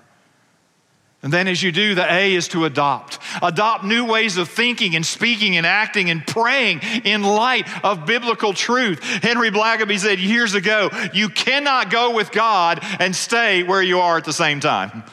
And 1.23 1.31
then, 1.31 1.47
as 1.47 1.61
you 1.61 1.71
do, 1.71 1.93
the 1.93 2.11
A 2.11 2.33
is 2.33 2.47
to 2.49 2.65
adopt. 2.65 3.19
Adopt 3.43 3.83
new 3.83 4.05
ways 4.05 4.37
of 4.37 4.49
thinking 4.49 4.95
and 4.95 5.05
speaking 5.05 5.55
and 5.55 5.67
acting 5.67 6.09
and 6.09 6.25
praying 6.25 6.79
in 7.03 7.21
light 7.21 7.67
of 7.85 8.07
biblical 8.07 8.53
truth. 8.53 9.03
Henry 9.03 9.51
Blackaby 9.51 9.99
said 9.99 10.19
years 10.19 10.55
ago, 10.55 10.89
You 11.13 11.29
cannot 11.29 11.91
go 11.91 12.15
with 12.15 12.31
God 12.31 12.79
and 12.99 13.15
stay 13.15 13.61
where 13.61 13.83
you 13.83 13.99
are 13.99 14.17
at 14.17 14.25
the 14.25 14.33
same 14.33 14.59
time. 14.59 15.03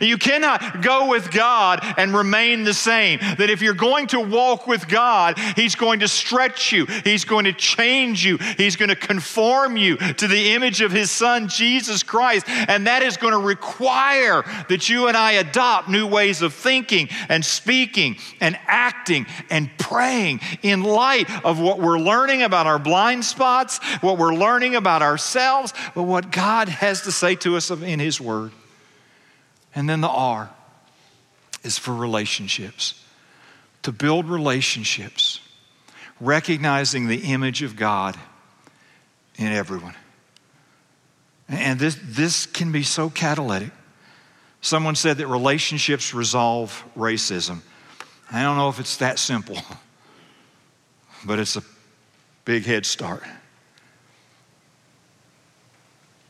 You 0.00 0.18
cannot 0.18 0.82
go 0.82 1.08
with 1.08 1.30
God 1.30 1.80
and 1.96 2.14
remain 2.14 2.64
the 2.64 2.74
same. 2.74 3.18
That 3.20 3.50
if 3.50 3.62
you're 3.62 3.74
going 3.74 4.06
to 4.08 4.20
walk 4.20 4.66
with 4.66 4.88
God, 4.88 5.38
He's 5.56 5.74
going 5.74 6.00
to 6.00 6.08
stretch 6.08 6.72
you, 6.72 6.86
He's 7.04 7.24
going 7.24 7.44
to 7.44 7.52
change 7.52 8.24
you, 8.24 8.38
He's 8.56 8.76
going 8.76 8.88
to 8.88 8.96
conform 8.96 9.76
you 9.76 9.96
to 9.96 10.28
the 10.28 10.52
image 10.52 10.80
of 10.80 10.92
His 10.92 11.10
Son, 11.10 11.48
Jesus 11.48 12.02
Christ. 12.02 12.48
And 12.48 12.86
that 12.86 13.02
is 13.02 13.16
going 13.16 13.32
to 13.32 13.38
require 13.38 14.42
that 14.68 14.88
you 14.88 15.08
and 15.08 15.16
I 15.16 15.32
adopt 15.32 15.88
new 15.88 16.06
ways 16.06 16.42
of 16.42 16.54
thinking 16.54 17.08
and 17.28 17.44
speaking 17.44 18.16
and 18.40 18.58
acting 18.66 19.26
and 19.50 19.70
praying 19.78 20.40
in 20.62 20.82
light 20.82 21.28
of 21.44 21.60
what 21.60 21.80
we're 21.80 21.98
learning 21.98 22.42
about 22.42 22.66
our 22.66 22.78
blind 22.78 23.24
spots, 23.24 23.78
what 24.00 24.18
we're 24.18 24.34
learning 24.34 24.76
about 24.76 25.02
ourselves, 25.02 25.72
but 25.94 26.04
what 26.04 26.30
God 26.30 26.68
has 26.68 27.02
to 27.02 27.12
say 27.12 27.34
to 27.36 27.56
us 27.56 27.70
in 27.70 28.00
His 28.00 28.20
Word. 28.20 28.52
And 29.74 29.88
then 29.88 30.00
the 30.00 30.08
R 30.08 30.50
is 31.62 31.78
for 31.78 31.94
relationships. 31.94 33.02
To 33.82 33.92
build 33.92 34.28
relationships, 34.28 35.40
recognizing 36.20 37.08
the 37.08 37.32
image 37.32 37.62
of 37.62 37.76
God 37.76 38.16
in 39.36 39.46
everyone. 39.46 39.94
And 41.48 41.78
this, 41.78 41.98
this 42.02 42.46
can 42.46 42.72
be 42.72 42.82
so 42.82 43.10
catalytic. 43.10 43.72
Someone 44.60 44.94
said 44.94 45.18
that 45.18 45.26
relationships 45.26 46.14
resolve 46.14 46.84
racism. 46.96 47.62
I 48.30 48.42
don't 48.42 48.56
know 48.56 48.68
if 48.68 48.78
it's 48.78 48.96
that 48.98 49.18
simple, 49.18 49.58
but 51.26 51.38
it's 51.38 51.56
a 51.56 51.62
big 52.44 52.64
head 52.64 52.86
start. 52.86 53.24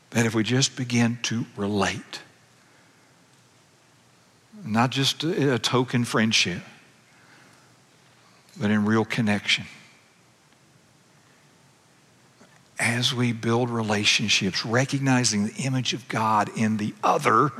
That 0.09 0.25
if 0.25 0.35
we 0.35 0.43
just 0.43 0.75
begin 0.75 1.19
to 1.23 1.45
relate, 1.55 2.21
not 4.65 4.91
just 4.91 5.23
a, 5.23 5.59
token 5.59 6.05
friendship, 6.05 6.61
but 8.59 8.71
in 8.71 8.85
real 8.85 9.05
connection. 9.05 9.65
As 12.79 13.13
we 13.13 13.33
build 13.33 13.69
relationships, 13.69 14.65
recognizing 14.65 15.45
the 15.45 15.53
image 15.63 15.93
of 15.93 16.07
God 16.07 16.49
in 16.57 16.77
the 16.77 16.93
other, 17.03 17.51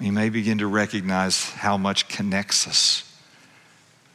we 0.00 0.10
may 0.10 0.28
begin 0.30 0.58
to 0.58 0.66
recognize 0.66 1.50
how 1.50 1.76
much 1.76 2.08
connects 2.08 2.66
us 2.66 3.08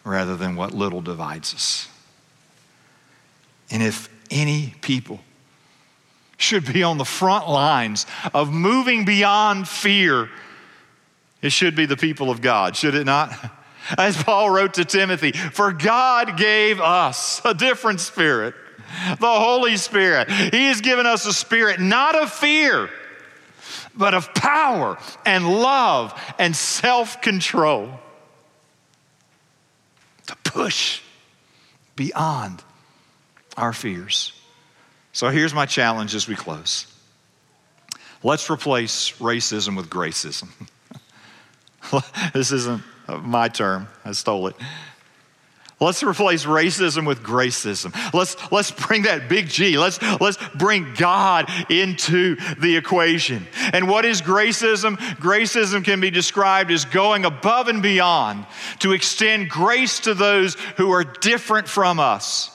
rather 0.03 0.36
than 0.36 0.55
what 0.55 0.73
little 0.73 1.01
divides 1.01 1.53
us. 1.53 1.88
And 3.69 3.84
if 3.84 4.09
any 4.32 4.73
people 4.82 5.19
should 6.38 6.71
be 6.71 6.84
on 6.84 6.97
the 6.97 7.05
front 7.05 7.49
lines 7.49 8.05
of 8.34 8.51
moving 8.51 9.05
beyond 9.05 9.67
fear 9.67 10.30
it 11.41 11.51
should 11.51 11.75
be 11.75 11.85
the 11.85 11.97
people 11.97 12.29
of 12.29 12.41
God, 12.41 12.75
should 12.75 12.95
it 12.95 13.05
not? 13.05 13.33
As 13.97 14.21
Paul 14.21 14.49
wrote 14.49 14.73
to 14.75 14.85
Timothy, 14.85 15.31
for 15.31 15.71
God 15.71 16.38
gave 16.38 16.81
us 16.81 17.41
a 17.45 17.53
different 17.53 18.01
spirit, 18.01 18.53
the 19.19 19.27
Holy 19.27 19.77
Spirit. 19.77 20.29
He 20.29 20.65
has 20.65 20.81
given 20.81 21.05
us 21.05 21.25
a 21.25 21.33
spirit 21.33 21.79
not 21.79 22.15
of 22.15 22.31
fear, 22.31 22.89
but 23.95 24.13
of 24.13 24.33
power 24.33 24.97
and 25.25 25.47
love 25.47 26.19
and 26.38 26.55
self 26.55 27.21
control 27.21 27.97
to 30.25 30.35
push 30.43 31.01
beyond 31.95 32.63
our 33.55 33.71
fears. 33.73 34.33
So 35.13 35.29
here's 35.29 35.53
my 35.53 35.65
challenge 35.65 36.13
as 36.13 36.27
we 36.27 36.35
close 36.35 36.88
let's 38.23 38.49
replace 38.49 39.13
racism 39.13 39.77
with 39.77 39.89
gracism. 39.89 40.49
this 42.33 42.51
isn't 42.51 42.81
my 43.21 43.47
term, 43.47 43.88
I 44.05 44.11
stole 44.11 44.47
it. 44.47 44.55
Let's 45.79 46.01
replace 46.01 46.45
racism 46.45 47.05
with 47.05 47.21
gracism. 47.21 47.93
Let's, 48.11 48.35
let's 48.51 48.71
bring 48.71 49.03
that 49.03 49.29
big 49.29 49.47
G. 49.47 49.77
Let's, 49.77 50.01
let's 50.19 50.38
bring 50.55 50.95
God 50.95 51.51
into 51.69 52.35
the 52.59 52.75
equation. 52.75 53.45
And 53.73 53.88
what 53.88 54.03
is 54.03 54.23
gracism? 54.23 54.97
Gracism 55.17 55.83
can 55.83 55.99
be 55.99 56.09
described 56.09 56.71
as 56.71 56.83
going 56.85 57.25
above 57.25 57.67
and 57.67 57.83
beyond 57.83 58.47
to 58.79 58.93
extend 58.93 59.51
grace 59.51 59.99
to 60.01 60.15
those 60.15 60.55
who 60.77 60.91
are 60.91 61.03
different 61.03 61.67
from 61.67 61.99
us, 61.99 62.49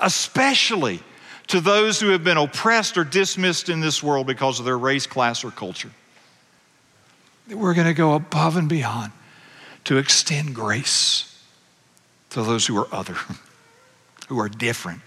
especially 0.00 0.98
to 1.46 1.60
those 1.60 2.00
who 2.00 2.08
have 2.08 2.24
been 2.24 2.36
oppressed 2.36 2.98
or 2.98 3.04
dismissed 3.04 3.68
in 3.68 3.78
this 3.78 4.02
world 4.02 4.26
because 4.26 4.58
of 4.58 4.64
their 4.64 4.78
race, 4.78 5.06
class, 5.06 5.44
or 5.44 5.52
culture 5.52 5.92
that 7.48 7.56
we're 7.56 7.74
going 7.74 7.86
to 7.86 7.94
go 7.94 8.14
above 8.14 8.56
and 8.56 8.68
beyond 8.68 9.12
to 9.84 9.98
extend 9.98 10.54
grace 10.54 11.44
to 12.30 12.42
those 12.42 12.66
who 12.66 12.76
are 12.76 12.88
other, 12.92 13.16
who 14.28 14.38
are 14.38 14.48
different 14.48 15.00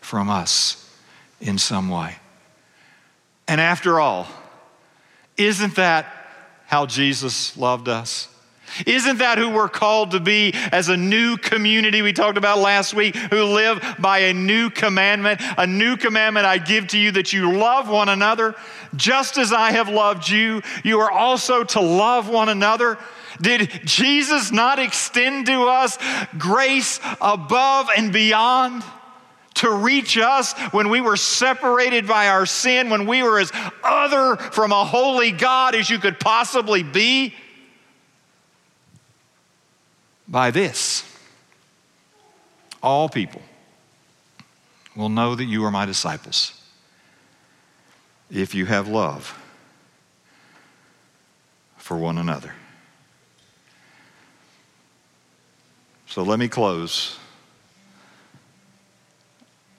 from 0.00 0.28
us 0.28 0.90
in 1.40 1.58
some 1.58 1.88
way. 1.88 2.16
And 3.48 3.60
after 3.60 4.00
all, 4.00 4.26
isn't 5.36 5.76
that 5.76 6.06
how 6.66 6.86
Jesus 6.86 7.56
loved 7.56 7.88
us? 7.88 8.28
Isn't 8.86 9.18
that 9.18 9.38
who 9.38 9.50
we're 9.50 9.68
called 9.68 10.12
to 10.12 10.20
be 10.20 10.52
as 10.54 10.88
a 10.88 10.96
new 10.96 11.36
community 11.36 12.02
we 12.02 12.12
talked 12.12 12.38
about 12.38 12.58
last 12.58 12.94
week, 12.94 13.16
who 13.16 13.44
live 13.44 13.82
by 13.98 14.18
a 14.18 14.34
new 14.34 14.70
commandment? 14.70 15.40
A 15.58 15.66
new 15.66 15.96
commandment 15.96 16.46
I 16.46 16.58
give 16.58 16.88
to 16.88 16.98
you 16.98 17.12
that 17.12 17.32
you 17.32 17.56
love 17.56 17.88
one 17.88 18.08
another. 18.08 18.54
Just 18.96 19.38
as 19.38 19.52
I 19.52 19.72
have 19.72 19.88
loved 19.88 20.28
you, 20.28 20.62
you 20.84 21.00
are 21.00 21.10
also 21.10 21.64
to 21.64 21.80
love 21.80 22.28
one 22.28 22.48
another. 22.48 22.98
Did 23.40 23.70
Jesus 23.84 24.52
not 24.52 24.78
extend 24.78 25.46
to 25.46 25.64
us 25.64 25.98
grace 26.38 27.00
above 27.20 27.88
and 27.96 28.12
beyond? 28.12 28.82
to 29.54 29.70
reach 29.70 30.16
us 30.18 30.54
when 30.72 30.88
we 30.88 31.00
were 31.00 31.16
separated 31.16 32.06
by 32.06 32.28
our 32.28 32.46
sin, 32.46 32.90
when 32.90 33.06
we 33.06 33.22
were 33.22 33.38
as 33.38 33.52
other 33.84 34.36
from 34.36 34.72
a 34.72 34.84
holy 34.84 35.30
God 35.30 35.74
as 35.74 35.90
you 35.90 35.98
could 35.98 36.18
possibly 36.18 36.82
be? 36.82 37.34
By 40.32 40.50
this, 40.50 41.04
all 42.82 43.10
people 43.10 43.42
will 44.96 45.10
know 45.10 45.34
that 45.34 45.44
you 45.44 45.62
are 45.66 45.70
my 45.70 45.84
disciples 45.84 46.58
if 48.30 48.54
you 48.54 48.64
have 48.64 48.88
love 48.88 49.38
for 51.76 51.98
one 51.98 52.16
another. 52.16 52.54
So 56.06 56.22
let 56.22 56.38
me 56.38 56.48
close 56.48 57.18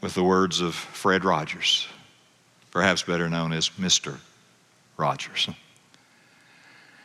with 0.01 0.13
the 0.13 0.23
words 0.23 0.61
of 0.61 0.75
Fred 0.75 1.25
Rogers, 1.25 1.87
perhaps 2.69 3.01
better 3.01 3.27
known 3.27 3.53
as 3.53 3.69
Mr. 3.69 4.19
Rogers. 4.97 5.49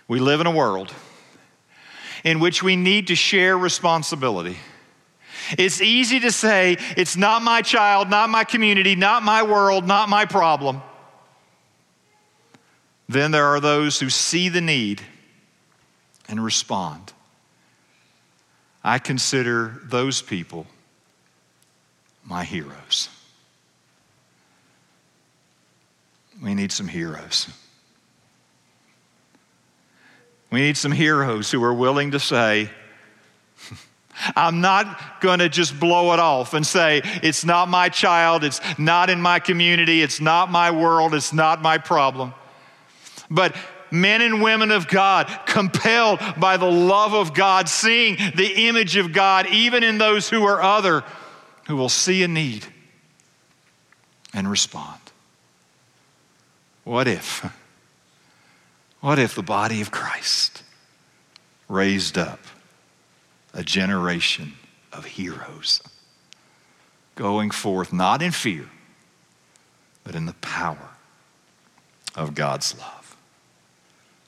We 0.06 0.20
live 0.20 0.42
in 0.42 0.46
a 0.46 0.54
world 0.54 0.92
in 2.28 2.40
which 2.40 2.62
we 2.62 2.76
need 2.76 3.06
to 3.06 3.14
share 3.14 3.56
responsibility. 3.56 4.58
It's 5.56 5.80
easy 5.80 6.20
to 6.20 6.30
say, 6.30 6.76
it's 6.94 7.16
not 7.16 7.40
my 7.40 7.62
child, 7.62 8.10
not 8.10 8.28
my 8.28 8.44
community, 8.44 8.96
not 8.96 9.22
my 9.22 9.42
world, 9.44 9.86
not 9.86 10.10
my 10.10 10.26
problem. 10.26 10.82
Then 13.08 13.30
there 13.30 13.46
are 13.46 13.60
those 13.60 13.98
who 13.98 14.10
see 14.10 14.50
the 14.50 14.60
need 14.60 15.00
and 16.28 16.44
respond. 16.44 17.14
I 18.84 18.98
consider 18.98 19.80
those 19.84 20.20
people 20.20 20.66
my 22.26 22.44
heroes. 22.44 23.08
We 26.42 26.54
need 26.54 26.72
some 26.72 26.88
heroes. 26.88 27.48
We 30.50 30.60
need 30.60 30.76
some 30.76 30.92
heroes 30.92 31.50
who 31.50 31.62
are 31.62 31.74
willing 31.74 32.12
to 32.12 32.20
say, 32.20 32.70
I'm 34.36 34.60
not 34.60 35.20
going 35.20 35.40
to 35.40 35.48
just 35.48 35.78
blow 35.78 36.12
it 36.14 36.18
off 36.18 36.54
and 36.54 36.66
say, 36.66 37.02
it's 37.22 37.44
not 37.44 37.68
my 37.68 37.88
child, 37.88 38.44
it's 38.44 38.60
not 38.78 39.10
in 39.10 39.20
my 39.20 39.38
community, 39.38 40.02
it's 40.02 40.20
not 40.20 40.50
my 40.50 40.70
world, 40.70 41.14
it's 41.14 41.32
not 41.32 41.60
my 41.60 41.78
problem. 41.78 42.34
But 43.30 43.54
men 43.90 44.22
and 44.22 44.42
women 44.42 44.70
of 44.70 44.88
God, 44.88 45.26
compelled 45.46 46.20
by 46.38 46.56
the 46.56 46.70
love 46.70 47.14
of 47.14 47.34
God, 47.34 47.68
seeing 47.68 48.16
the 48.34 48.68
image 48.68 48.96
of 48.96 49.12
God, 49.12 49.46
even 49.48 49.82
in 49.82 49.98
those 49.98 50.28
who 50.28 50.44
are 50.44 50.62
other, 50.62 51.04
who 51.66 51.76
will 51.76 51.88
see 51.88 52.22
a 52.22 52.28
need 52.28 52.66
and 54.32 54.50
respond. 54.50 55.00
What 56.84 57.06
if? 57.06 57.44
What 59.00 59.18
if 59.18 59.34
the 59.34 59.42
body 59.42 59.80
of 59.80 59.90
Christ 59.90 60.62
raised 61.68 62.18
up 62.18 62.40
a 63.54 63.62
generation 63.62 64.54
of 64.92 65.04
heroes 65.04 65.82
going 67.14 67.50
forth 67.50 67.92
not 67.92 68.22
in 68.22 68.32
fear, 68.32 68.68
but 70.04 70.14
in 70.14 70.26
the 70.26 70.34
power 70.34 70.90
of 72.16 72.34
God's 72.34 72.76
love? 72.78 73.16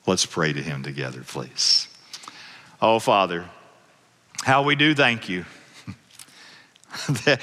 Let's 0.07 0.25
pray 0.25 0.53
to 0.53 0.61
Him 0.61 0.83
together, 0.83 1.21
please. 1.25 1.87
Oh, 2.81 2.99
Father, 2.99 3.45
how 4.43 4.63
we 4.63 4.75
do 4.75 4.95
thank 4.95 5.29
you 5.29 5.45
that 7.25 7.39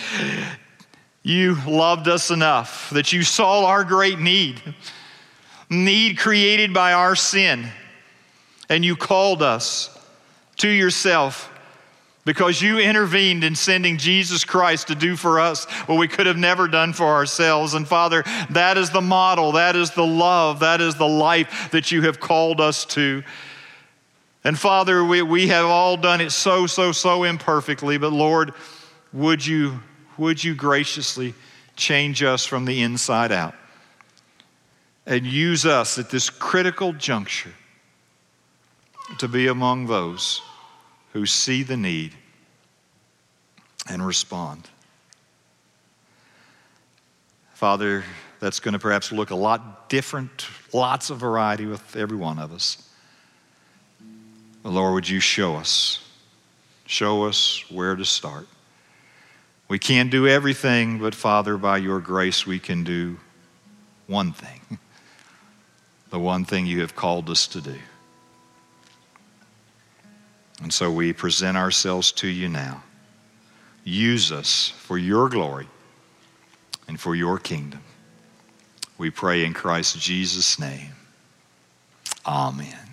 you 1.22 1.56
loved 1.66 2.08
us 2.08 2.30
enough, 2.30 2.90
that 2.90 3.12
you 3.12 3.22
saw 3.22 3.66
our 3.66 3.84
great 3.84 4.18
need, 4.18 4.62
need 5.70 6.18
created 6.18 6.72
by 6.72 6.92
our 6.92 7.14
sin, 7.14 7.68
and 8.68 8.84
you 8.84 8.96
called 8.96 9.42
us 9.42 9.96
to 10.56 10.68
yourself 10.68 11.52
because 12.24 12.60
you 12.60 12.78
intervened 12.78 13.42
in 13.42 13.54
sending 13.54 13.96
Jesus 13.96 14.44
Christ 14.44 14.88
to 14.88 14.94
do 14.94 15.16
for 15.16 15.40
us 15.40 15.64
what 15.86 15.96
we 15.96 16.06
could 16.08 16.26
have 16.26 16.36
never 16.36 16.68
done 16.68 16.92
for 16.92 17.06
ourselves. 17.06 17.72
And 17.72 17.88
Father, 17.88 18.22
that 18.50 18.76
is 18.76 18.90
the 18.90 19.00
model, 19.00 19.52
that 19.52 19.74
is 19.74 19.92
the 19.92 20.06
love, 20.06 20.60
that 20.60 20.82
is 20.82 20.94
the 20.96 21.08
life 21.08 21.70
that 21.70 21.90
you 21.90 22.02
have 22.02 22.20
called 22.20 22.60
us 22.60 22.84
to. 22.86 23.22
And 24.44 24.58
Father, 24.58 25.02
we, 25.02 25.22
we 25.22 25.48
have 25.48 25.64
all 25.64 25.96
done 25.96 26.20
it 26.20 26.30
so, 26.30 26.66
so, 26.66 26.92
so 26.92 27.24
imperfectly, 27.24 27.96
but 27.96 28.12
Lord, 28.12 28.52
would 29.14 29.44
you, 29.46 29.80
would 30.18 30.44
you 30.44 30.54
graciously 30.54 31.32
change 31.76 32.22
us 32.22 32.44
from 32.44 32.66
the 32.66 32.82
inside 32.82 33.32
out 33.32 33.54
and 35.08 35.26
use 35.26 35.64
us 35.64 35.98
at 35.98 36.10
this 36.10 36.28
critical 36.28 36.92
juncture 36.92 37.54
to 39.16 39.26
be 39.26 39.46
among 39.46 39.86
those 39.86 40.42
who 41.14 41.24
see 41.24 41.62
the 41.62 41.78
need 41.78 42.12
and 43.90 44.06
respond? 44.06 44.68
Father, 47.54 48.04
that's 48.38 48.60
going 48.60 48.74
to 48.74 48.78
perhaps 48.78 49.10
look 49.10 49.30
a 49.30 49.34
lot 49.34 49.88
different, 49.88 50.46
lots 50.74 51.08
of 51.08 51.18
variety 51.18 51.64
with 51.64 51.96
every 51.96 52.18
one 52.18 52.38
of 52.38 52.52
us. 52.52 52.86
But 54.62 54.70
Lord, 54.70 54.92
would 54.92 55.08
you 55.08 55.20
show 55.20 55.56
us, 55.56 56.06
show 56.84 57.24
us 57.24 57.64
where 57.70 57.96
to 57.96 58.04
start? 58.04 58.46
We 59.68 59.78
can't 59.78 60.10
do 60.10 60.28
everything, 60.28 60.98
but 60.98 61.14
Father, 61.14 61.56
by 61.56 61.78
your 61.78 61.98
grace, 61.98 62.46
we 62.46 62.58
can 62.58 62.84
do 62.84 63.16
one 64.06 64.32
thing 64.32 64.78
the 66.10 66.18
one 66.18 66.44
thing 66.44 66.66
you 66.66 66.80
have 66.80 66.96
called 66.96 67.28
us 67.30 67.46
to 67.48 67.60
do. 67.60 67.76
And 70.62 70.72
so 70.72 70.90
we 70.90 71.12
present 71.12 71.56
ourselves 71.56 72.10
to 72.12 72.28
you 72.28 72.48
now. 72.48 72.82
Use 73.84 74.32
us 74.32 74.72
for 74.78 74.98
your 74.98 75.28
glory 75.28 75.68
and 76.88 76.98
for 76.98 77.14
your 77.14 77.38
kingdom. 77.38 77.82
We 78.98 79.10
pray 79.10 79.44
in 79.44 79.54
Christ 79.54 79.98
Jesus' 80.00 80.58
name. 80.58 80.92
Amen. 82.26 82.87